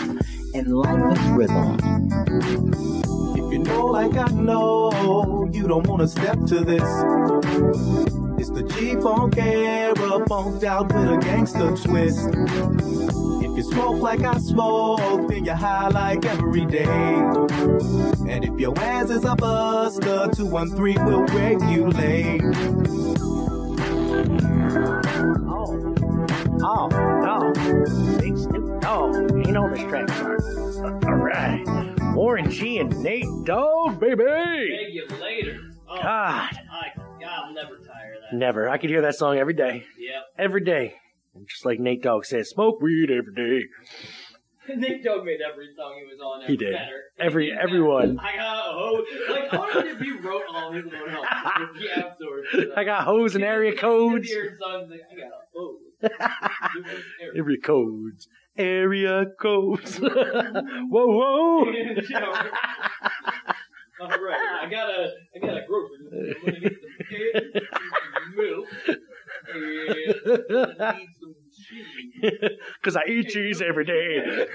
[0.52, 1.78] and life is rhythm.
[3.34, 8.25] If you know like I know, you don't wanna step to this.
[8.38, 9.94] It's the G-Funk era,
[10.26, 12.28] funked out with a gangster twist.
[13.42, 16.84] If you smoke like I smoke, then you're high like every day.
[16.84, 22.42] And if your ass is a buster, 213 will regulate.
[25.48, 25.94] Oh,
[26.62, 30.10] oh, oh, Big Snoop Dogg ain't on this track.
[31.06, 31.64] All right,
[32.14, 34.24] Warren G and Nate Dogg, baby.
[34.24, 35.60] Beg you later.
[35.88, 36.65] Oh, God.
[37.26, 38.36] I, I'll never tire of that.
[38.36, 38.68] Never.
[38.68, 39.84] I could hear that song every day.
[39.98, 40.22] Yep.
[40.38, 40.94] Every day.
[41.34, 43.66] And just like Nate Dogg says, smoke weed every day.
[44.74, 46.72] Nick Dogg made every song he was on He did.
[46.72, 47.02] better.
[47.20, 48.18] Every everyone.
[48.18, 49.06] I got a hose.
[49.30, 51.24] Like, I wonder if he wrote all his own help.
[51.78, 52.72] He outsourced.
[52.76, 54.28] I got hoes and area codes.
[54.28, 55.30] Songs like, I got.
[57.34, 58.28] Area codes.
[58.58, 59.98] Area codes.
[59.98, 60.08] whoa,
[60.90, 61.64] whoa.
[63.98, 66.76] All right, I got a, I got a grocery.
[67.10, 68.66] I'm gonna get some eggs, some milk,
[69.52, 72.50] and I need some cheese.
[72.80, 74.46] Because I eat cheese every day.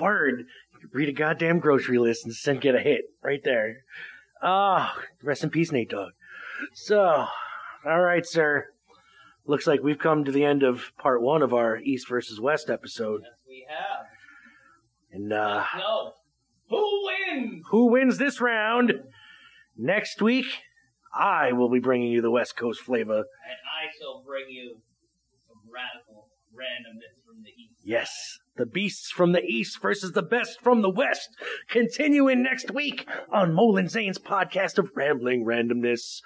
[0.00, 0.46] Word.
[0.92, 3.84] Read a goddamn grocery list and send get a hit right there.
[4.42, 6.10] Ah, rest in peace, Nate Dogg.
[6.74, 7.26] So,
[7.86, 8.66] all right, sir.
[9.46, 12.68] looks like we've come to the end of part one of our East versus West
[12.68, 13.22] episode.
[13.24, 14.06] Yes, We have.
[15.12, 16.12] And uh, No.
[16.80, 17.62] Who wins?
[17.70, 18.92] who wins this round?
[19.76, 20.46] Next week,
[21.14, 23.16] I will be bringing you the West Coast flavor.
[23.18, 24.76] And I shall bring you
[25.48, 27.80] some radical randomness from the east.
[27.84, 31.28] Yes, the beasts from the East versus the best from the West.
[31.68, 36.20] Continuing next week on Molin Zane's podcast of Rambling Randomness.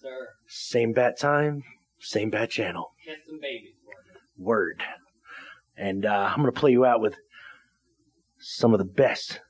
[0.00, 1.62] Sir, Same bat time,
[1.98, 2.92] same bat channel.
[3.04, 3.72] kiss some babies.
[4.38, 4.82] Word.
[5.76, 7.16] And uh, I'm going to play you out with
[8.38, 9.40] some of the best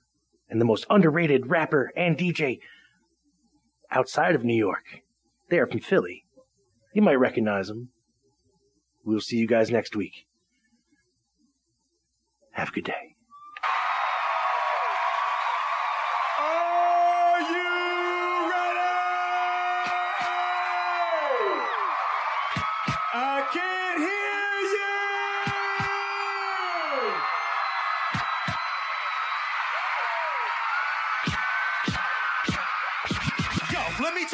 [0.51, 2.59] and the most underrated rapper and DJ
[3.91, 5.03] outside of New York.
[5.49, 6.25] They are from Philly.
[6.93, 7.91] You might recognize them.
[9.05, 10.27] We'll see you guys next week.
[12.53, 13.10] Have a good day.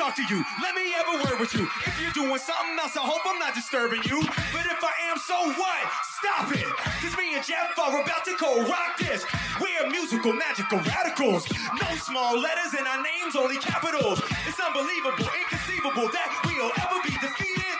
[0.07, 0.45] Talk to you.
[0.62, 1.66] Let me have a word with you.
[1.83, 4.23] If you're doing something else, I hope I'm not disturbing you.
[4.55, 5.83] But if I am, so what?
[6.23, 6.66] Stop it.
[7.03, 9.27] Cause me and Jeff are about to go rock this.
[9.59, 11.51] We're musical, magical radicals.
[11.51, 14.23] No small letters in our names, only capitals.
[14.47, 17.74] It's unbelievable, inconceivable that we'll ever be defeated.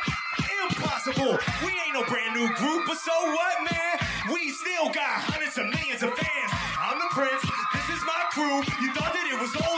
[0.67, 1.39] Impossible.
[1.63, 3.95] We ain't no brand new group, but so what, man?
[4.35, 6.51] We still got hundreds of millions of fans.
[6.83, 7.43] I'm the prince.
[7.71, 8.67] This is my crew.
[8.83, 9.76] You thought that it was old,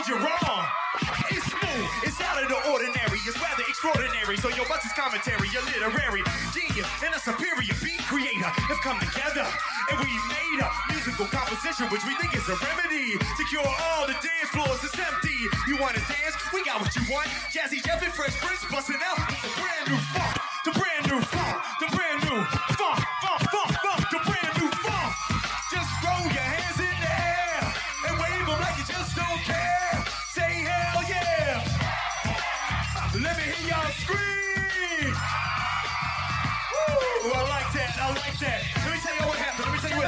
[5.09, 6.23] commentary, literary
[6.53, 9.41] genius and a superior beat creator have come together
[9.89, 14.07] and we made a musical composition which we think is a remedy to cure all
[14.07, 14.85] the dance floors.
[14.85, 15.49] It's empty.
[15.67, 16.37] You wanna dance?
[16.53, 17.29] We got what you want.
[17.49, 19.28] Jazzy Jeff and Fresh Prince busting out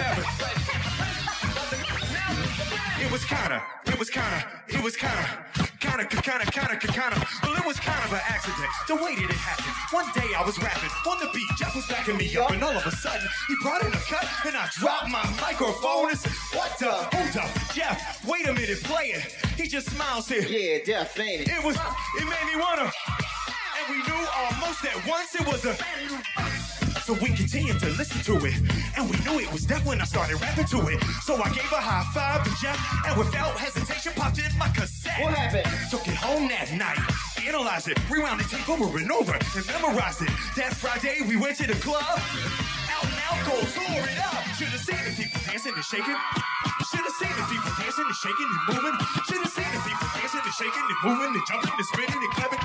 [0.03, 0.27] happened.
[0.41, 3.05] Let me tell you what happened.
[3.05, 5.25] It was kinda, it was kinda, it was kinda,
[5.81, 8.71] kinda, kinda, kinda, kinda, well, it was kind of an accident.
[8.89, 9.75] The way that it happened.
[9.91, 12.77] One day I was rapping on the beat, Jeff was backing me up, and all
[12.77, 16.33] of a sudden he brought in a cut, and I dropped my microphone and said,
[16.57, 16.93] "What the?
[16.93, 18.25] Hold up, Jeff!
[18.25, 20.43] Wait a minute, play it." He just smiles here.
[20.43, 21.49] Yeah, Jeff, ain't it?
[21.49, 26.80] It was, it made me wanna, and we knew almost at once it was a.
[27.05, 28.55] So we continued to listen to it,
[28.97, 31.03] and we knew it was death when I started rapping to it.
[31.23, 35.21] So I gave a high five to Jeff, and without hesitation popped in my cassette.
[35.23, 35.67] What happened?
[35.91, 36.99] Took it home that night,
[37.43, 40.31] analyzed it, rewound the tape over and over, and memorized it.
[40.57, 44.39] That Friday we went to the club, out and out, go tore it up.
[44.55, 46.19] Should have seen the people dancing and shaking.
[46.91, 48.97] Should have seen the people dancing and shaking and moving.
[49.27, 52.33] Should have seen the people dancing and shaking and moving and jumping and spinning and
[52.35, 52.61] clapping.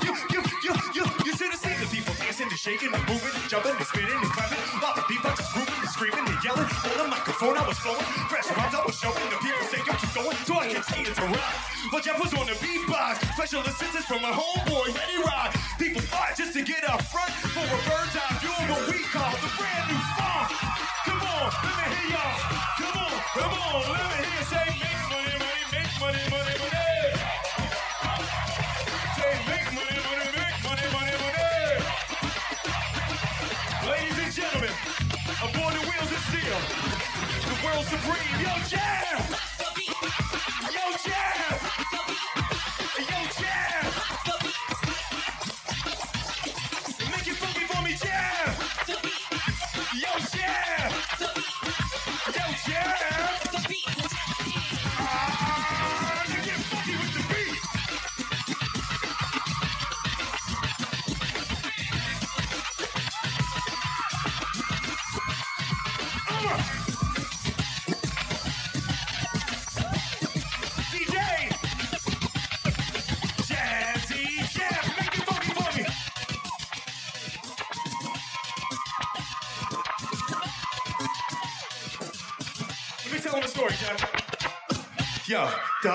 [2.65, 4.57] Shaking and moving and jumping and spinning and clapping.
[4.81, 6.65] While the people just grooving and screaming and yelling.
[6.65, 8.01] On the microphone I was flowing.
[8.25, 9.21] Fresh rhymes I was showing.
[9.29, 10.33] The people say, yo, keep going.
[10.49, 11.53] So I continued to rock.
[11.93, 13.21] But Jeff was on the beatbox.
[13.37, 15.53] Special assistance from my homeboy, Ready Rock.
[15.77, 18.97] People fought just to get up front for a bird's eye view of what we
[19.13, 20.49] call the brand new funk.
[21.05, 22.33] Come on, let me hear y'all.
[22.81, 26.55] Come on, come on, let me hear you say, make money, money, make money, money,
[35.44, 36.60] aboard the wheels of steel,
[37.49, 39.44] the world supreme, yo, Jeff!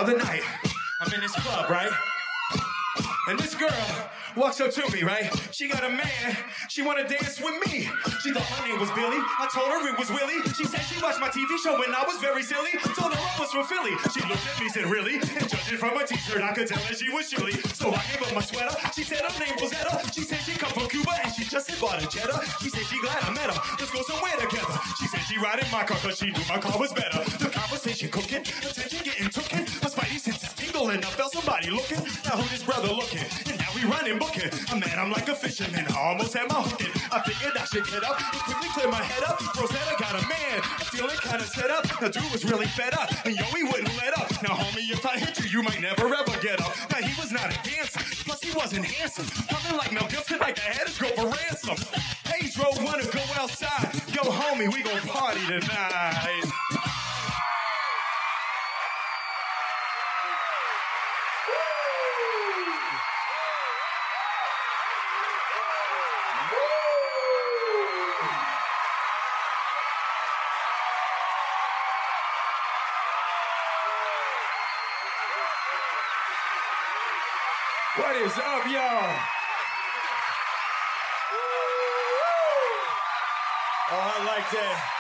[0.00, 0.42] Other night,
[1.02, 1.90] I'm in this club, right?
[3.28, 3.70] And this girl
[4.34, 5.30] walks up to me, right?
[5.52, 6.36] She got a man
[6.70, 7.90] She wanna dance with me.
[8.22, 9.18] She thought my name was Billy.
[9.18, 10.38] I told her it was Willie.
[10.54, 12.70] She said she watched my TV show when I was very silly.
[12.94, 13.90] Told her I was from Philly.
[14.14, 16.96] She looked at me, said really, and judging from her t-shirt, I could tell that
[16.96, 17.58] she was chilly.
[17.74, 18.74] So I gave her my sweater.
[18.94, 19.98] She said her name was Etta.
[20.14, 22.38] She said she come from Cuba and she just had bought a Jetta.
[22.62, 23.60] She said she glad I met her.
[23.78, 24.78] Let's go somewhere together.
[24.98, 27.18] She said she ride in my car cause she knew my car was better.
[27.38, 28.89] The conversation cooking, attention
[31.70, 32.02] Looking.
[32.26, 33.22] Now who this brother looking?
[33.46, 34.50] And now we running booking.
[34.72, 35.86] A man, I'm like a fisherman.
[35.86, 36.90] I almost had my hook in.
[37.14, 39.38] I figured I should get up and quickly clear my head up.
[39.54, 40.58] Rosetta got a man.
[40.66, 41.86] I'm feeling kinda set up.
[42.00, 43.14] The dude was really fed up.
[43.24, 44.30] And yo, he wouldn't let up.
[44.42, 46.74] Now, homie, if I hit you, you might never ever get up.
[46.90, 48.02] Now, he was not a dancer.
[48.26, 49.30] Plus, he wasn't handsome.
[49.46, 51.78] Coming like Mel Gibson, like I had his girl for ransom.
[52.24, 53.94] Pedro wanna go outside.
[54.10, 56.50] Yo, homie, we gon' party tonight.
[84.52, 84.99] That.